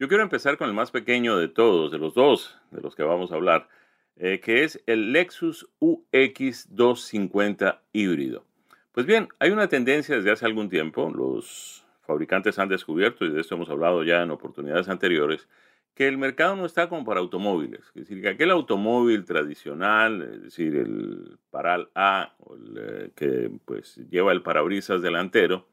Yo 0.00 0.08
quiero 0.08 0.24
empezar 0.24 0.58
con 0.58 0.68
el 0.68 0.74
más 0.74 0.90
pequeño 0.90 1.36
de 1.36 1.46
todos, 1.46 1.92
de 1.92 1.98
los 1.98 2.14
dos 2.14 2.58
de 2.72 2.80
los 2.80 2.96
que 2.96 3.04
vamos 3.04 3.30
a 3.30 3.36
hablar, 3.36 3.68
eh, 4.16 4.40
que 4.40 4.64
es 4.64 4.82
el 4.86 5.12
Lexus 5.12 5.68
UX250 5.80 7.78
híbrido. 7.92 8.44
Pues 8.90 9.06
bien, 9.06 9.28
hay 9.38 9.50
una 9.50 9.68
tendencia 9.68 10.16
desde 10.16 10.32
hace 10.32 10.46
algún 10.46 10.68
tiempo, 10.68 11.08
los 11.14 11.84
fabricantes 12.00 12.58
han 12.58 12.68
descubierto, 12.68 13.24
y 13.24 13.30
de 13.30 13.40
esto 13.40 13.54
hemos 13.54 13.70
hablado 13.70 14.02
ya 14.02 14.22
en 14.22 14.32
oportunidades 14.32 14.88
anteriores, 14.88 15.46
que 15.94 16.08
el 16.08 16.18
mercado 16.18 16.56
no 16.56 16.66
está 16.66 16.88
como 16.88 17.04
para 17.04 17.20
automóviles. 17.20 17.82
Es 17.94 18.08
decir, 18.08 18.20
que 18.20 18.30
aquel 18.30 18.50
automóvil 18.50 19.24
tradicional, 19.24 20.22
es 20.22 20.42
decir, 20.42 20.74
el 20.74 21.38
Paral 21.52 21.88
A, 21.94 22.34
eh, 22.76 23.10
que 23.14 23.48
pues 23.64 24.00
lleva 24.10 24.32
el 24.32 24.42
parabrisas 24.42 25.02
delantero, 25.02 25.68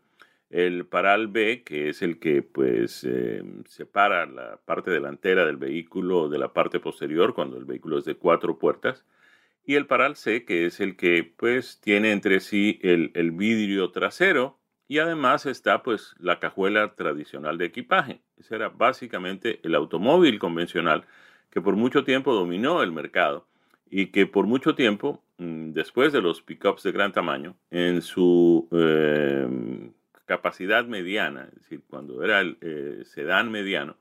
el 0.51 0.85
paral 0.85 1.27
B, 1.27 1.63
que 1.63 1.89
es 1.89 2.01
el 2.01 2.19
que 2.19 2.43
pues 2.43 3.03
em, 3.03 3.63
separa 3.65 4.25
la 4.25 4.57
parte 4.65 4.91
delantera 4.91 5.45
del 5.45 5.57
vehículo 5.57 6.29
de 6.29 6.37
la 6.37 6.53
parte 6.53 6.79
posterior 6.79 7.33
cuando 7.33 7.57
el 7.57 7.65
vehículo 7.65 7.97
es 7.97 8.05
de 8.05 8.15
cuatro 8.15 8.59
puertas, 8.59 9.05
y 9.65 9.75
el 9.75 9.87
paral 9.87 10.15
C, 10.15 10.45
que 10.45 10.65
es 10.65 10.79
el 10.79 10.95
que 10.97 11.23
pues 11.37 11.79
tiene 11.81 12.11
entre 12.11 12.39
sí 12.39 12.79
el, 12.83 13.11
el 13.13 13.31
vidrio 13.31 13.91
trasero 13.91 14.59
y 14.87 14.99
además 14.99 15.45
está 15.45 15.83
pues 15.83 16.15
la 16.19 16.39
cajuela 16.39 16.95
tradicional 16.95 17.57
de 17.57 17.65
equipaje. 17.65 18.21
Ese 18.37 18.55
era 18.55 18.69
básicamente 18.69 19.59
el 19.63 19.75
automóvil 19.75 20.37
convencional 20.39 21.05
que 21.49 21.61
por 21.61 21.75
mucho 21.75 22.03
tiempo 22.03 22.33
dominó 22.33 22.83
el 22.83 22.91
mercado 22.91 23.47
y 23.89 24.07
que 24.07 24.25
por 24.25 24.47
mucho 24.47 24.75
tiempo, 24.75 25.21
mm, 25.37 25.71
después 25.71 26.11
de 26.11 26.21
los 26.21 26.41
pickups 26.41 26.83
de 26.83 26.91
gran 26.91 27.11
tamaño, 27.11 27.55
en 27.69 28.01
su 28.01 28.67
em, 28.71 29.93
capacidad 30.31 30.85
mediana, 30.85 31.49
es 31.49 31.55
decir, 31.55 31.81
cuando 31.89 32.23
era 32.23 32.39
el 32.39 32.57
eh, 32.61 33.03
sedán 33.03 33.51
mediano, 33.51 33.97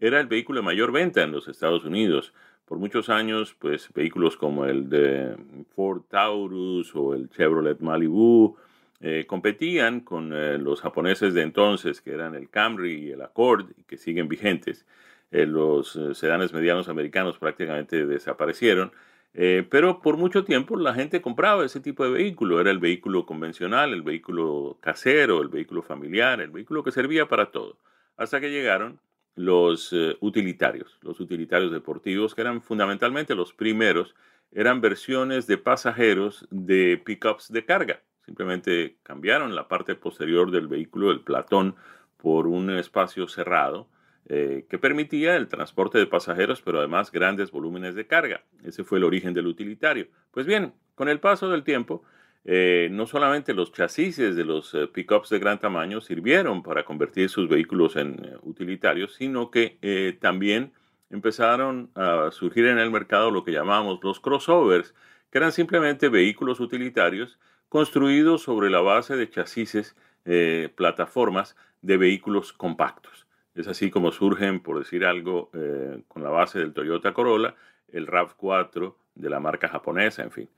era 0.00 0.18
el 0.18 0.26
vehículo 0.26 0.58
de 0.58 0.64
mayor 0.64 0.90
venta 0.90 1.22
en 1.22 1.30
los 1.30 1.46
Estados 1.46 1.84
Unidos. 1.84 2.32
Por 2.64 2.78
muchos 2.78 3.08
años, 3.08 3.54
pues 3.60 3.88
vehículos 3.94 4.36
como 4.36 4.64
el 4.64 4.90
de 4.90 5.36
Ford 5.76 6.02
Taurus 6.08 6.92
o 6.96 7.14
el 7.14 7.30
Chevrolet 7.30 7.78
Malibu 7.78 8.56
eh, 9.00 9.24
competían 9.28 10.00
con 10.00 10.32
eh, 10.32 10.58
los 10.58 10.80
japoneses 10.80 11.32
de 11.32 11.42
entonces, 11.42 12.00
que 12.00 12.10
eran 12.10 12.34
el 12.34 12.50
Camry 12.50 12.94
y 12.94 13.10
el 13.12 13.22
Accord, 13.22 13.66
que 13.86 13.96
siguen 13.96 14.26
vigentes. 14.26 14.84
los 15.30 15.96
sedanes 16.14 16.52
medianos 16.52 16.88
americanos 16.88 17.38
prácticamente 17.38 18.04
desaparecieron 18.04 18.90
eh, 19.34 19.66
pero 19.70 20.00
por 20.00 20.16
mucho 20.16 20.44
tiempo 20.44 20.76
la 20.76 20.94
gente 20.94 21.20
compraba 21.20 21.64
ese 21.64 21.80
tipo 21.80 22.04
de 22.04 22.10
vehículo. 22.10 22.60
Era 22.60 22.70
el 22.70 22.78
vehículo 22.78 23.26
convencional, 23.26 23.92
el 23.92 24.02
vehículo 24.02 24.78
casero, 24.80 25.42
el 25.42 25.48
vehículo 25.48 25.82
familiar, 25.82 26.40
el 26.40 26.50
vehículo 26.50 26.82
que 26.82 26.92
servía 26.92 27.28
para 27.28 27.50
todo. 27.50 27.78
Hasta 28.16 28.40
que 28.40 28.50
llegaron 28.50 29.00
los 29.36 29.92
eh, 29.92 30.16
utilitarios, 30.20 30.98
los 31.02 31.20
utilitarios 31.20 31.70
deportivos, 31.70 32.34
que 32.34 32.40
eran 32.40 32.62
fundamentalmente 32.62 33.34
los 33.34 33.52
primeros, 33.52 34.14
eran 34.50 34.80
versiones 34.80 35.46
de 35.46 35.58
pasajeros 35.58 36.46
de 36.50 37.00
pickups 37.04 37.52
de 37.52 37.64
carga. 37.64 38.02
Simplemente 38.24 38.96
cambiaron 39.02 39.54
la 39.54 39.68
parte 39.68 39.94
posterior 39.94 40.50
del 40.50 40.66
vehículo, 40.66 41.10
el 41.10 41.20
platón, 41.20 41.76
por 42.16 42.48
un 42.48 42.70
espacio 42.70 43.28
cerrado 43.28 43.86
eh, 44.30 44.66
que 44.68 44.76
permitía 44.76 45.36
el 45.36 45.48
transporte 45.48 45.96
de 45.96 46.06
pasajeros, 46.06 46.60
pero 46.60 46.80
además 46.80 47.10
grandes 47.10 47.50
volúmenes 47.50 47.94
de 47.94 48.06
carga. 48.06 48.44
Ese 48.62 48.84
fue 48.84 48.98
el 48.98 49.04
origen 49.04 49.32
del 49.32 49.46
utilitario. 49.46 50.08
Pues 50.32 50.44
bien, 50.44 50.74
con 50.94 51.08
el 51.08 51.18
paso 51.18 51.48
del 51.48 51.64
tiempo, 51.64 52.02
eh, 52.44 52.90
no 52.92 53.06
solamente 53.06 53.54
los 53.54 53.72
chasis 53.72 54.18
de 54.18 54.44
los 54.44 54.74
eh, 54.74 54.86
pickups 54.86 55.30
de 55.30 55.38
gran 55.38 55.58
tamaño 55.58 56.02
sirvieron 56.02 56.62
para 56.62 56.84
convertir 56.84 57.30
sus 57.30 57.48
vehículos 57.48 57.96
en 57.96 58.36
utilitarios, 58.42 59.14
sino 59.14 59.50
que 59.50 60.18
también 60.20 60.72
empezaron 61.08 61.90
a 61.94 62.28
surgir 62.30 62.66
en 62.66 62.78
el 62.78 62.90
mercado 62.90 63.30
lo 63.30 63.44
que 63.44 63.52
llamamos 63.52 63.98
los 64.02 64.20
crossovers, 64.20 64.94
que 65.30 65.38
eran 65.38 65.52
simplemente 65.52 66.10
vehículos 66.10 66.60
utilitarios 66.60 67.38
construidos 67.70 68.42
sobre 68.42 68.68
la 68.68 68.82
base 68.82 69.16
de 69.16 69.30
chasis, 69.30 69.96
plataformas 70.74 71.56
de 71.80 71.96
vehículos 71.96 72.52
compactos. 72.52 73.27
Es 73.58 73.66
así 73.66 73.90
como 73.90 74.12
surgen, 74.12 74.60
por 74.60 74.78
decir 74.78 75.04
algo, 75.04 75.50
eh, 75.52 76.04
con 76.06 76.22
la 76.22 76.30
base 76.30 76.60
del 76.60 76.72
Toyota 76.72 77.12
Corolla, 77.12 77.56
el 77.88 78.06
RAV4 78.06 78.94
de 79.16 79.30
la 79.30 79.40
marca 79.40 79.68
japonesa, 79.68 80.22
en 80.22 80.30
fin. 80.30 80.48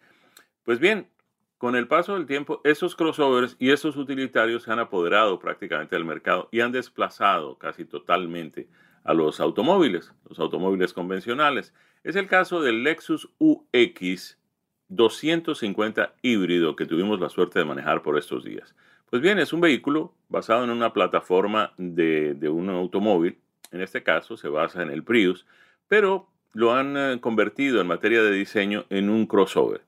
Pues 0.64 0.80
bien, 0.80 1.08
con 1.56 1.76
el 1.76 1.88
paso 1.88 2.12
del 2.12 2.26
tiempo, 2.26 2.60
esos 2.62 2.96
crossovers 2.96 3.56
y 3.58 3.70
esos 3.70 3.96
utilitarios 3.96 4.64
se 4.64 4.72
han 4.72 4.80
apoderado 4.80 5.38
prácticamente 5.38 5.96
del 5.96 6.04
mercado 6.04 6.50
y 6.52 6.60
han 6.60 6.72
desplazado 6.72 7.56
casi 7.56 7.86
totalmente 7.86 8.68
a 9.02 9.14
los 9.14 9.40
automóviles, 9.40 10.12
los 10.28 10.38
automóviles 10.38 10.92
convencionales. 10.92 11.72
Es 12.04 12.16
el 12.16 12.26
caso 12.26 12.60
del 12.60 12.82
Lexus 12.82 13.30
UX 13.38 14.36
250 14.88 16.16
híbrido 16.20 16.76
que 16.76 16.84
tuvimos 16.84 17.18
la 17.18 17.30
suerte 17.30 17.60
de 17.60 17.64
manejar 17.64 18.02
por 18.02 18.18
estos 18.18 18.44
días. 18.44 18.74
Pues 19.10 19.22
bien, 19.22 19.40
es 19.40 19.52
un 19.52 19.60
vehículo 19.60 20.14
basado 20.28 20.62
en 20.62 20.70
una 20.70 20.92
plataforma 20.92 21.72
de, 21.76 22.36
un 22.48 22.70
automóvil, 22.70 23.38
en 23.72 23.80
este 23.80 24.04
caso 24.04 24.36
se 24.36 24.48
basa 24.48 24.82
en 24.82 24.90
el 24.90 25.02
Prius, 25.02 25.46
pero 25.88 26.28
lo 26.52 26.74
han 26.74 26.96
eh, 26.96 27.18
convertido 27.20 27.80
en 27.80 27.88
materia 27.88 28.22
de 28.22 28.30
diseño 28.30 28.86
en 28.88 29.10
un 29.10 29.26
crossover, 29.26 29.82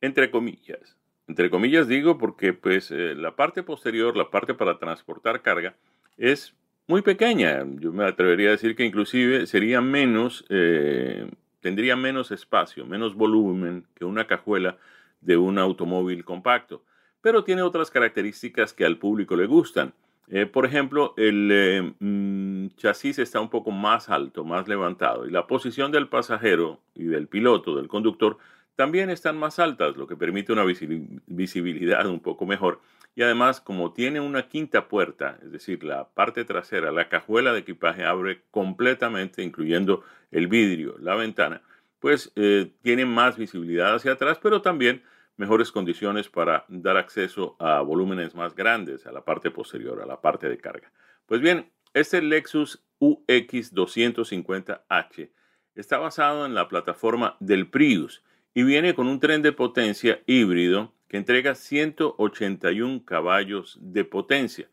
entre 0.00 0.30
comillas. 0.30 0.96
Entre 1.28 1.50
comillas 1.50 1.86
digo 1.86 2.16
porque 2.16 2.54
pues 2.54 2.90
eh, 2.90 3.14
la 3.14 3.36
parte 3.36 3.62
posterior, 3.62 4.16
la 4.16 4.30
parte 4.30 4.54
para 4.54 4.78
transportar 4.78 5.42
carga, 5.42 5.74
es 6.16 6.54
muy 6.86 7.02
pequeña. 7.02 7.66
Yo 7.78 7.92
me 7.92 8.06
atrevería 8.06 8.48
a 8.48 8.52
decir 8.52 8.74
que 8.74 8.86
inclusive 8.86 9.46
sería 9.46 9.82
menos, 9.82 10.46
eh, 10.48 11.30
tendría 11.60 11.94
menos 11.94 12.30
espacio, 12.30 12.86
menos 12.86 13.14
volumen 13.16 13.84
que 13.94 14.06
una 14.06 14.26
cajuela 14.26 14.78
de 15.20 15.36
un 15.36 15.58
automóvil 15.58 16.24
compacto 16.24 16.82
pero 17.22 17.44
tiene 17.44 17.62
otras 17.62 17.90
características 17.90 18.74
que 18.74 18.84
al 18.84 18.98
público 18.98 19.36
le 19.36 19.46
gustan. 19.46 19.94
Eh, 20.28 20.46
por 20.46 20.66
ejemplo, 20.66 21.14
el 21.16 21.48
eh, 21.50 21.94
mm, 21.98 22.68
chasis 22.76 23.18
está 23.18 23.40
un 23.40 23.50
poco 23.50 23.70
más 23.70 24.10
alto, 24.10 24.44
más 24.44 24.68
levantado, 24.68 25.26
y 25.26 25.30
la 25.30 25.46
posición 25.46 25.90
del 25.92 26.08
pasajero 26.08 26.80
y 26.94 27.04
del 27.04 27.28
piloto, 27.28 27.76
del 27.76 27.88
conductor, 27.88 28.38
también 28.76 29.10
están 29.10 29.36
más 29.38 29.58
altas, 29.58 29.96
lo 29.96 30.06
que 30.06 30.16
permite 30.16 30.52
una 30.52 30.64
visibilidad 30.64 32.06
un 32.06 32.20
poco 32.20 32.46
mejor. 32.46 32.80
Y 33.14 33.22
además, 33.22 33.60
como 33.60 33.92
tiene 33.92 34.20
una 34.20 34.48
quinta 34.48 34.88
puerta, 34.88 35.38
es 35.42 35.52
decir, 35.52 35.84
la 35.84 36.08
parte 36.08 36.44
trasera, 36.44 36.90
la 36.90 37.10
cajuela 37.10 37.52
de 37.52 37.60
equipaje 37.60 38.04
abre 38.04 38.42
completamente, 38.50 39.42
incluyendo 39.42 40.02
el 40.30 40.46
vidrio, 40.46 40.96
la 40.98 41.14
ventana, 41.14 41.60
pues 42.00 42.32
eh, 42.36 42.72
tiene 42.82 43.04
más 43.04 43.36
visibilidad 43.36 43.94
hacia 43.94 44.12
atrás, 44.12 44.38
pero 44.42 44.62
también 44.62 45.02
mejores 45.36 45.72
condiciones 45.72 46.28
para 46.28 46.64
dar 46.68 46.96
acceso 46.96 47.56
a 47.58 47.80
volúmenes 47.80 48.34
más 48.34 48.54
grandes, 48.54 49.06
a 49.06 49.12
la 49.12 49.24
parte 49.24 49.50
posterior, 49.50 50.00
a 50.02 50.06
la 50.06 50.20
parte 50.20 50.48
de 50.48 50.58
carga. 50.58 50.92
Pues 51.26 51.40
bien, 51.40 51.70
este 51.94 52.22
Lexus 52.22 52.82
UX 52.98 53.74
250H 53.74 55.30
está 55.74 55.98
basado 55.98 56.46
en 56.46 56.54
la 56.54 56.68
plataforma 56.68 57.36
del 57.40 57.68
Prius 57.68 58.22
y 58.54 58.62
viene 58.62 58.94
con 58.94 59.06
un 59.06 59.20
tren 59.20 59.42
de 59.42 59.52
potencia 59.52 60.22
híbrido 60.26 60.94
que 61.08 61.16
entrega 61.16 61.54
181 61.54 63.04
caballos 63.04 63.78
de 63.80 64.04
potencia. 64.04 64.68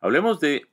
Hablemos 0.00 0.40
de, 0.40 0.66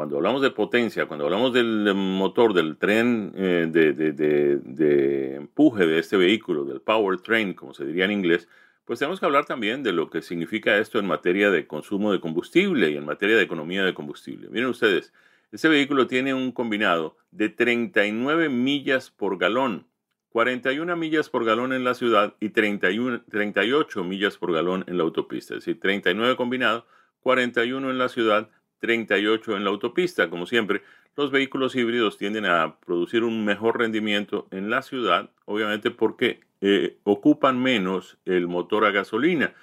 cuando 0.00 0.16
hablamos 0.16 0.40
de 0.40 0.50
potencia, 0.50 1.04
cuando 1.04 1.26
hablamos 1.26 1.52
del 1.52 1.92
motor 1.94 2.54
del 2.54 2.78
tren 2.78 3.34
eh, 3.36 3.68
de, 3.70 3.92
de, 3.92 5.34
empuje 5.34 5.86
de 5.86 5.98
este 5.98 6.16
vehículo, 6.16 6.64
del 6.64 6.80
powertrain, 6.80 7.52
como 7.52 7.74
se 7.74 7.84
diría 7.84 8.06
en 8.06 8.12
inglés, 8.12 8.48
pues 8.86 8.98
tenemos 8.98 9.20
que 9.20 9.26
hablar 9.26 9.44
también 9.44 9.82
de 9.82 9.92
lo 9.92 10.08
que 10.08 10.22
significa 10.22 10.78
esto 10.78 10.98
en 10.98 11.06
materia 11.06 11.50
de 11.50 11.66
consumo 11.66 12.12
de 12.12 12.20
combustible 12.20 12.88
y 12.88 12.96
en 12.96 13.04
materia 13.04 13.36
de 13.36 13.42
economía 13.42 13.84
de 13.84 13.92
combustible. 13.92 14.48
Miren 14.48 14.70
ustedes, 14.70 15.12
este 15.52 15.68
vehículo 15.68 16.06
tiene 16.06 16.32
un 16.32 16.50
combinado 16.50 17.18
de 17.30 17.50
39 17.50 18.48
millas 18.48 19.10
por 19.10 19.36
galón 19.36 19.84
41 20.30 20.96
millas 20.96 21.28
por 21.28 21.44
galón 21.44 21.74
en 21.74 21.84
la 21.84 21.92
ciudad 21.92 22.36
y 22.40 22.50
31, 22.50 23.24
38 23.28 24.02
millas 24.02 24.38
por 24.38 24.54
galón 24.54 24.82
en 24.86 24.96
la 24.96 25.02
autopista. 25.02 25.52
Es 25.56 25.66
decir, 25.66 25.78
39 25.78 26.36
combinado, 26.36 26.86
41 27.20 27.90
en 27.90 27.98
la 27.98 28.08
ciudad, 28.08 28.48
38 28.80 29.56
en 29.56 29.64
la 29.64 29.70
autopista. 29.70 30.28
Como 30.28 30.46
siempre, 30.46 30.82
los 31.16 31.30
vehículos 31.30 31.76
híbridos 31.76 32.18
tienden 32.18 32.46
a 32.46 32.76
producir 32.80 33.24
un 33.24 33.44
mejor 33.44 33.78
rendimiento 33.78 34.48
en 34.50 34.70
la 34.70 34.82
ciudad, 34.82 35.30
obviamente 35.44 35.90
porque 35.90 36.40
eh, 36.60 36.96
ocupan 37.04 37.62
menos 37.62 38.18
el 38.24 38.48
motor 38.48 38.84
a 38.84 38.90
gasolina. 38.90 39.54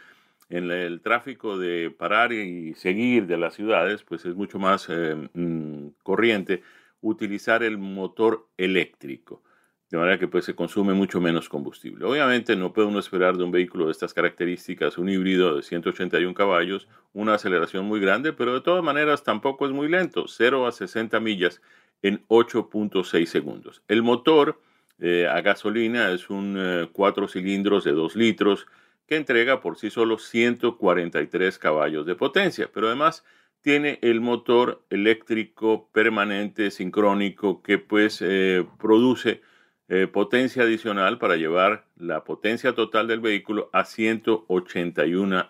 En 0.49 0.72
el 0.72 1.01
tráfico 1.01 1.57
de 1.57 1.91
parar 1.91 2.32
y 2.32 2.74
seguir 2.76 3.28
de 3.28 3.38
las 3.38 3.53
ciudades, 3.53 4.03
pues 4.03 4.24
es 4.26 4.36
mucho 4.36 4.59
más 4.59 4.88
eh, 4.89 5.30
mm, 5.34 5.89
corriente 6.03 6.63
utilizar 7.01 7.63
el 7.63 7.78
motor 7.78 8.47
eléctrico 8.57 9.41
de 9.89 9.97
manera 9.97 10.19
que 10.19 10.27
pues, 10.27 10.45
se 10.45 10.55
consume 10.55 10.93
mucho 10.93 11.21
menos 11.21 11.47
combustible. 11.47 12.05
Obviamente 12.05 12.55
no 12.55 12.73
puede 12.73 12.88
uno 12.88 12.99
esperar 12.99 13.38
de 13.38 13.43
un 13.43 13.51
vehículo 13.51 13.85
de 13.85 13.91
estas 13.91 14.13
características, 14.13 14.97
un 14.97 15.09
híbrido 15.09 15.55
de 15.55 15.63
181 15.63 16.33
caballos, 16.33 16.88
una 17.13 17.35
aceleración 17.35 17.85
muy 17.85 17.99
grande, 17.99 18.33
pero 18.33 18.53
de 18.53 18.61
todas 18.61 18.83
maneras 18.83 19.23
tampoco 19.23 19.65
es 19.65 19.71
muy 19.71 19.88
lento, 19.88 20.25
0 20.27 20.67
a 20.67 20.71
60 20.71 21.19
millas 21.19 21.61
en 22.01 22.25
8.6 22.27 23.25
segundos. 23.25 23.81
El 23.88 24.03
motor 24.03 24.59
eh, 24.99 25.27
a 25.27 25.41
gasolina 25.41 26.11
es 26.11 26.29
un 26.29 26.89
4 26.91 27.25
eh, 27.25 27.29
cilindros 27.29 27.83
de 27.83 27.91
2 27.91 28.15
litros 28.15 28.67
que 29.07 29.15
entrega 29.15 29.61
por 29.61 29.77
sí 29.77 29.89
solo 29.89 30.17
143 30.17 31.57
caballos 31.57 32.05
de 32.05 32.15
potencia, 32.15 32.69
pero 32.73 32.88
además 32.88 33.23
tiene 33.61 33.99
el 34.01 34.21
motor 34.21 34.83
eléctrico 34.89 35.89
permanente 35.91 36.71
sincrónico 36.71 37.61
que 37.61 37.77
pues 37.77 38.21
eh, 38.21 38.65
produce 38.79 39.41
eh, 39.89 40.07
potencia 40.07 40.63
adicional 40.63 41.17
para 41.17 41.38
llevar 41.38 41.85
la 41.97 42.25
potencia 42.25 42.73
total 42.73 43.07
del 43.07 43.21
vehículo 43.21 43.69
a 43.71 43.85
181, 43.85 45.49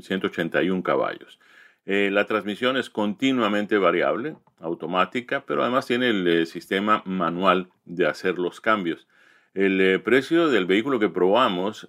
181 0.00 0.78
mm, 0.78 0.82
caballos. 0.82 1.38
Eh, 1.84 2.08
la 2.10 2.24
transmisión 2.24 2.78
es 2.78 2.88
continuamente 2.88 3.76
variable, 3.76 4.36
automática, 4.58 5.44
pero 5.46 5.62
además 5.62 5.86
tiene 5.86 6.08
el 6.08 6.26
eh, 6.26 6.46
sistema 6.46 7.02
manual 7.04 7.68
de 7.84 8.06
hacer 8.06 8.38
los 8.38 8.62
cambios. 8.62 9.06
El 9.52 10.00
precio 10.02 10.48
del 10.48 10.66
vehículo 10.66 10.98
que 10.98 11.08
probamos 11.08 11.88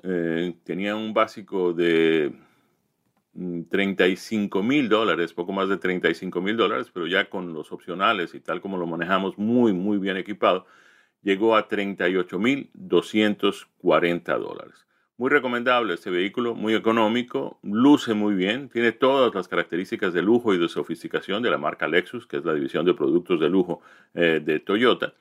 tenía 0.64 0.96
un 0.96 1.16
básico 1.16 1.74
de 1.74 2.32
35 3.70 4.62
mm, 4.62 4.68
mil 4.68 4.88
dólares, 4.88 5.34
poco 5.34 5.52
más 5.52 5.70
de 5.70 5.78
35 5.78 6.42
mil 6.42 6.58
dólares, 6.58 6.92
pero 6.94 7.08
ya 7.08 7.28
con 7.28 7.54
los 7.54 7.72
opcionales 7.72 8.36
y 8.36 8.40
tal 8.40 8.62
como 8.62 8.78
lo 8.78 8.86
manejamos 8.86 9.40
muy, 9.40 9.74
muy 9.74 9.98
bien 9.98 10.18
equipado, 10.18 10.68
llegó 11.26 11.58
a 11.58 11.68
38.240 11.68 14.40
dólares. 14.40 14.86
Muy 15.18 15.30
recomendable 15.30 15.94
este 15.96 16.10
vehículo, 16.10 16.56
muy 16.56 16.76
económico, 16.76 17.58
luce 17.64 18.14
muy 18.14 18.36
bien, 18.36 18.68
tiene 18.70 18.92
todas 18.92 19.34
las 19.34 19.48
características 19.48 20.12
de 20.14 20.22
lujo 20.22 20.54
y 20.54 20.60
de 20.60 20.68
sofisticación 20.70 21.42
de 21.42 21.50
la 21.50 21.58
marca 21.58 21.88
Lexus, 21.88 22.28
que 22.28 22.38
es 22.38 22.46
la 22.46 22.54
división 22.54 22.86
de 22.86 22.94
productos 22.94 23.40
de 23.40 23.50
lujo 23.50 23.82
eh, 24.14 24.40
de 24.44 24.60
Toyota. 24.60 25.14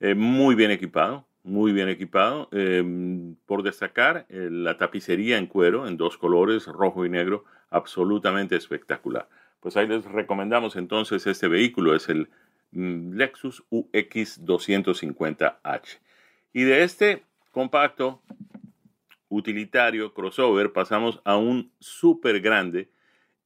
Eh, 0.00 0.14
muy 0.14 0.54
bien 0.54 0.70
equipado, 0.70 1.26
muy 1.42 1.72
bien 1.72 1.88
equipado. 1.88 2.48
Eh, 2.52 3.34
por 3.44 3.62
destacar, 3.62 4.24
la 4.30 4.78
tapicería 4.78 5.36
en 5.36 5.46
cuero 5.46 5.86
en 5.86 5.98
dos 5.98 6.16
colores, 6.16 6.66
rojo 6.66 7.04
y 7.04 7.10
negro, 7.10 7.44
absolutamente 7.70 8.56
espectacular. 8.56 9.28
Pues 9.60 9.76
ahí 9.76 9.86
les 9.86 10.06
recomendamos 10.06 10.76
entonces 10.76 11.26
este 11.26 11.48
vehículo, 11.48 11.94
es 11.94 12.08
el 12.08 12.30
Lexus 12.72 13.64
UX 13.70 14.40
250H. 14.42 15.98
Y 16.52 16.62
de 16.62 16.82
este 16.82 17.22
compacto 17.50 18.22
utilitario 19.28 20.12
crossover 20.12 20.72
pasamos 20.72 21.20
a 21.24 21.36
un 21.36 21.72
súper 21.78 22.40
grande 22.40 22.90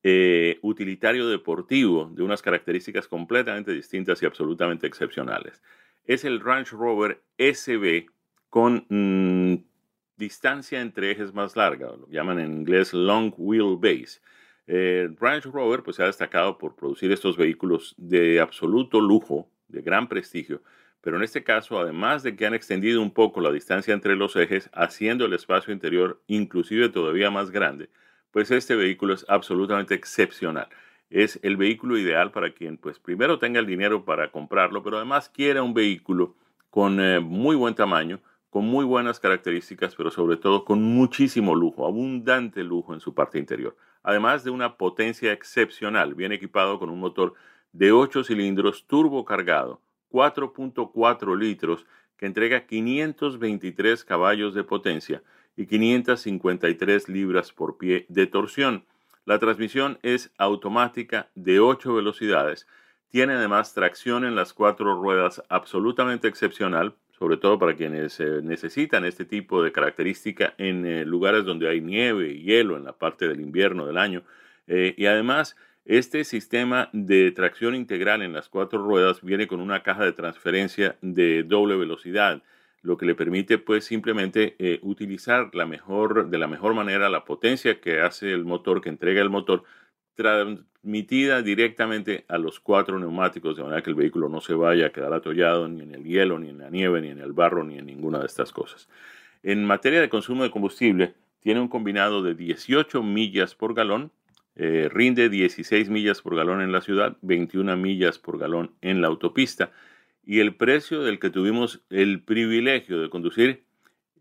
eh, 0.02 0.58
utilitario 0.62 1.28
deportivo 1.28 2.10
de 2.12 2.22
unas 2.22 2.42
características 2.42 3.08
completamente 3.08 3.72
distintas 3.72 4.22
y 4.22 4.26
absolutamente 4.26 4.86
excepcionales. 4.86 5.62
Es 6.04 6.24
el 6.24 6.40
Range 6.40 6.70
Rover 6.72 7.22
SB 7.38 8.06
con 8.50 8.86
mm, 8.88 9.64
distancia 10.16 10.80
entre 10.80 11.10
ejes 11.10 11.32
más 11.32 11.56
larga, 11.56 11.88
lo 11.88 12.08
llaman 12.08 12.38
en 12.38 12.52
inglés 12.52 12.92
long 12.92 13.32
wheelbase. 13.36 14.20
Eh, 14.66 15.10
Range 15.20 15.50
Rover 15.50 15.82
pues, 15.82 15.96
se 15.96 16.02
ha 16.02 16.06
destacado 16.06 16.58
por 16.58 16.74
producir 16.74 17.12
estos 17.12 17.36
vehículos 17.36 17.94
de 17.98 18.40
absoluto 18.40 19.00
lujo, 19.00 19.48
de 19.68 19.82
gran 19.82 20.08
prestigio, 20.08 20.62
pero 21.00 21.18
en 21.18 21.22
este 21.22 21.44
caso, 21.44 21.78
además 21.78 22.22
de 22.22 22.34
que 22.34 22.46
han 22.46 22.54
extendido 22.54 23.02
un 23.02 23.12
poco 23.12 23.42
la 23.42 23.52
distancia 23.52 23.92
entre 23.92 24.16
los 24.16 24.36
ejes, 24.36 24.70
haciendo 24.72 25.26
el 25.26 25.34
espacio 25.34 25.72
interior 25.72 26.22
inclusive 26.26 26.88
todavía 26.88 27.30
más 27.30 27.50
grande, 27.50 27.90
pues 28.30 28.50
este 28.50 28.74
vehículo 28.74 29.12
es 29.14 29.26
absolutamente 29.28 29.94
excepcional. 29.94 30.68
Es 31.10 31.38
el 31.42 31.56
vehículo 31.58 31.98
ideal 31.98 32.32
para 32.32 32.54
quien, 32.54 32.78
pues 32.78 32.98
primero 32.98 33.38
tenga 33.38 33.60
el 33.60 33.66
dinero 33.66 34.04
para 34.04 34.30
comprarlo, 34.30 34.82
pero 34.82 34.96
además 34.96 35.28
quiera 35.28 35.62
un 35.62 35.74
vehículo 35.74 36.34
con 36.70 36.98
eh, 37.00 37.20
muy 37.20 37.54
buen 37.54 37.74
tamaño, 37.74 38.20
con 38.54 38.64
muy 38.64 38.86
buenas 38.86 39.18
características, 39.18 39.96
pero 39.96 40.10
sobre 40.10 40.38
todo 40.38 40.64
con 40.64 40.80
muchísimo 40.80 41.54
lujo, 41.54 41.86
abundante 41.86 42.64
lujo 42.64 42.94
en 42.94 43.00
su 43.00 43.12
parte 43.12 43.38
interior 43.38 43.76
además 44.04 44.44
de 44.44 44.50
una 44.50 44.76
potencia 44.76 45.32
excepcional, 45.32 46.14
bien 46.14 46.30
equipado 46.30 46.78
con 46.78 46.90
un 46.90 47.00
motor 47.00 47.34
de 47.72 47.90
8 47.90 48.22
cilindros 48.22 48.86
turbo 48.86 49.24
cargado, 49.24 49.80
4.4 50.12 51.36
litros, 51.36 51.86
que 52.16 52.26
entrega 52.26 52.66
523 52.66 54.04
caballos 54.04 54.54
de 54.54 54.62
potencia 54.62 55.22
y 55.56 55.66
553 55.66 57.08
libras 57.08 57.52
por 57.52 57.76
pie 57.78 58.06
de 58.08 58.26
torsión. 58.28 58.84
La 59.24 59.38
transmisión 59.38 59.98
es 60.02 60.30
automática 60.36 61.30
de 61.34 61.58
8 61.58 61.94
velocidades. 61.94 62.68
Tiene 63.08 63.32
además 63.32 63.72
tracción 63.74 64.24
en 64.24 64.34
las 64.34 64.52
cuatro 64.52 65.00
ruedas 65.00 65.42
absolutamente 65.48 66.28
excepcional, 66.28 66.94
sobre 67.18 67.36
todo 67.36 67.58
para 67.58 67.74
quienes 67.74 68.18
eh, 68.20 68.40
necesitan 68.42 69.04
este 69.04 69.24
tipo 69.24 69.62
de 69.62 69.72
característica 69.72 70.54
en 70.58 70.84
eh, 70.84 71.04
lugares 71.04 71.44
donde 71.44 71.68
hay 71.68 71.80
nieve 71.80 72.30
y 72.30 72.42
hielo 72.42 72.76
en 72.76 72.84
la 72.84 72.92
parte 72.92 73.28
del 73.28 73.40
invierno 73.40 73.86
del 73.86 73.98
año. 73.98 74.22
Eh, 74.66 74.94
y 74.96 75.06
además, 75.06 75.56
este 75.84 76.24
sistema 76.24 76.88
de 76.92 77.30
tracción 77.30 77.74
integral 77.74 78.22
en 78.22 78.32
las 78.32 78.48
cuatro 78.48 78.82
ruedas 78.82 79.22
viene 79.22 79.46
con 79.46 79.60
una 79.60 79.82
caja 79.82 80.04
de 80.04 80.12
transferencia 80.12 80.96
de 81.02 81.44
doble 81.44 81.76
velocidad, 81.76 82.42
lo 82.82 82.96
que 82.96 83.06
le 83.06 83.14
permite 83.14 83.58
pues 83.58 83.84
simplemente 83.84 84.56
utilizar 84.82 85.54
la 85.54 85.64
mejor, 85.64 86.28
de 86.28 86.38
la 86.38 86.46
mejor 86.46 86.74
manera 86.74 87.08
la 87.08 87.24
potencia 87.24 87.80
que 87.80 88.00
hace 88.00 88.32
el 88.32 88.44
motor, 88.44 88.82
que 88.82 88.90
entrega 88.90 89.22
el 89.22 89.30
motor, 89.30 89.64
transmitida 90.14 91.42
directamente 91.42 92.24
a 92.28 92.38
los 92.38 92.60
cuatro 92.60 92.98
neumáticos, 92.98 93.56
de 93.56 93.62
manera 93.62 93.82
que 93.82 93.90
el 93.90 93.96
vehículo 93.96 94.28
no 94.28 94.40
se 94.40 94.54
vaya 94.54 94.86
a 94.86 94.90
quedar 94.90 95.12
atollado 95.12 95.68
ni 95.68 95.82
en 95.82 95.94
el 95.94 96.04
hielo, 96.04 96.38
ni 96.38 96.50
en 96.50 96.58
la 96.58 96.70
nieve, 96.70 97.00
ni 97.00 97.08
en 97.08 97.20
el 97.20 97.32
barro, 97.32 97.64
ni 97.64 97.78
en 97.78 97.86
ninguna 97.86 98.20
de 98.20 98.26
estas 98.26 98.52
cosas. 98.52 98.88
En 99.42 99.64
materia 99.64 100.00
de 100.00 100.08
consumo 100.08 100.42
de 100.42 100.50
combustible, 100.50 101.14
tiene 101.40 101.60
un 101.60 101.68
combinado 101.68 102.22
de 102.22 102.34
18 102.34 103.02
millas 103.02 103.54
por 103.54 103.74
galón, 103.74 104.10
Eh, 104.56 104.88
rinde 104.88 105.28
16 105.28 105.90
millas 105.90 106.22
por 106.22 106.36
galón 106.36 106.62
en 106.62 106.70
la 106.70 106.80
ciudad, 106.80 107.16
21 107.22 107.76
millas 107.76 108.20
por 108.20 108.38
galón 108.38 108.70
en 108.82 109.00
la 109.00 109.08
autopista. 109.08 109.72
Y 110.24 110.38
el 110.40 110.54
precio 110.54 111.02
del 111.02 111.18
que 111.18 111.30
tuvimos 111.30 111.82
el 111.90 112.22
privilegio 112.22 113.00
de 113.00 113.10
conducir 113.10 113.64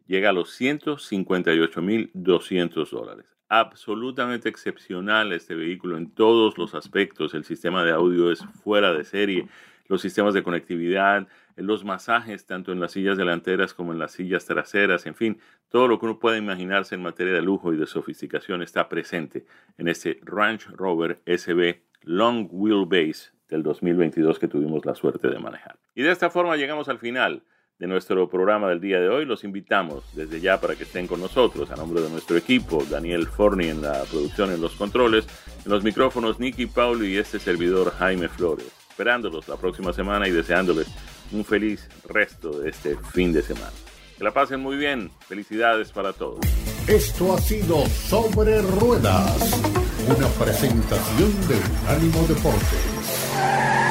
llega 0.07 0.29
a 0.29 0.33
los 0.33 0.59
158.200 0.59 2.89
dólares. 2.89 3.25
Absolutamente 3.55 4.49
excepcional 4.49 5.31
este 5.31 5.53
vehículo 5.53 5.95
en 5.95 6.09
todos 6.09 6.57
los 6.57 6.73
aspectos. 6.73 7.35
El 7.35 7.43
sistema 7.43 7.83
de 7.83 7.91
audio 7.91 8.31
es 8.31 8.43
fuera 8.63 8.93
de 8.93 9.03
serie. 9.03 9.47
Los 9.87 10.01
sistemas 10.01 10.33
de 10.33 10.41
conectividad, 10.41 11.27
los 11.55 11.85
masajes 11.85 12.47
tanto 12.47 12.71
en 12.71 12.79
las 12.79 12.93
sillas 12.93 13.15
delanteras 13.15 13.75
como 13.75 13.93
en 13.93 13.99
las 13.99 14.13
sillas 14.13 14.47
traseras, 14.47 15.05
en 15.05 15.13
fin, 15.13 15.39
todo 15.69 15.87
lo 15.87 15.99
que 15.99 16.05
uno 16.07 16.17
pueda 16.17 16.39
imaginarse 16.39 16.95
en 16.95 17.03
materia 17.03 17.31
de 17.31 17.43
lujo 17.43 17.71
y 17.71 17.77
de 17.77 17.85
sofisticación 17.85 18.63
está 18.63 18.89
presente 18.89 19.45
en 19.77 19.87
este 19.87 20.19
Range 20.23 20.71
Rover 20.71 21.21
SB 21.27 21.79
Long 22.05 22.47
Wheelbase 22.49 23.33
del 23.49 23.61
2022 23.61 24.39
que 24.39 24.47
tuvimos 24.47 24.83
la 24.83 24.95
suerte 24.95 25.27
de 25.27 25.37
manejar. 25.37 25.77
Y 25.93 26.01
de 26.01 26.09
esta 26.09 26.31
forma 26.31 26.57
llegamos 26.57 26.89
al 26.89 26.97
final 26.97 27.43
de 27.83 27.87
nuestro 27.87 28.29
programa 28.29 28.69
del 28.69 28.79
día 28.79 28.97
de 28.97 29.09
hoy. 29.09 29.25
Los 29.25 29.43
invitamos 29.43 30.05
desde 30.13 30.39
ya 30.39 30.61
para 30.61 30.73
que 30.75 30.83
estén 30.83 31.05
con 31.05 31.19
nosotros 31.19 31.69
a 31.69 31.75
nombre 31.75 32.01
de 32.01 32.09
nuestro 32.09 32.37
equipo, 32.37 32.81
Daniel 32.89 33.27
Forni 33.27 33.67
en 33.67 33.81
la 33.81 34.03
producción, 34.09 34.53
en 34.53 34.61
los 34.61 34.75
controles, 34.75 35.27
en 35.65 35.69
los 35.69 35.83
micrófonos, 35.83 36.39
Nicky 36.39 36.67
Paulo 36.67 37.03
y 37.03 37.17
este 37.17 37.39
servidor 37.39 37.91
Jaime 37.99 38.29
Flores. 38.29 38.71
Esperándolos 38.89 39.49
la 39.49 39.57
próxima 39.57 39.91
semana 39.91 40.29
y 40.29 40.31
deseándoles 40.31 40.87
un 41.33 41.43
feliz 41.43 41.89
resto 42.07 42.57
de 42.57 42.69
este 42.69 42.95
fin 43.11 43.33
de 43.33 43.41
semana. 43.41 43.73
Que 44.17 44.23
la 44.23 44.31
pasen 44.31 44.61
muy 44.61 44.77
bien. 44.77 45.11
Felicidades 45.27 45.91
para 45.91 46.13
todos. 46.13 46.39
Esto 46.87 47.33
ha 47.33 47.37
sido 47.37 47.85
Sobre 47.87 48.61
Ruedas, 48.61 49.61
una 50.07 50.29
presentación 50.41 51.47
de 51.49 51.55
Unánimo 51.83 52.27
Deporte. 52.29 53.82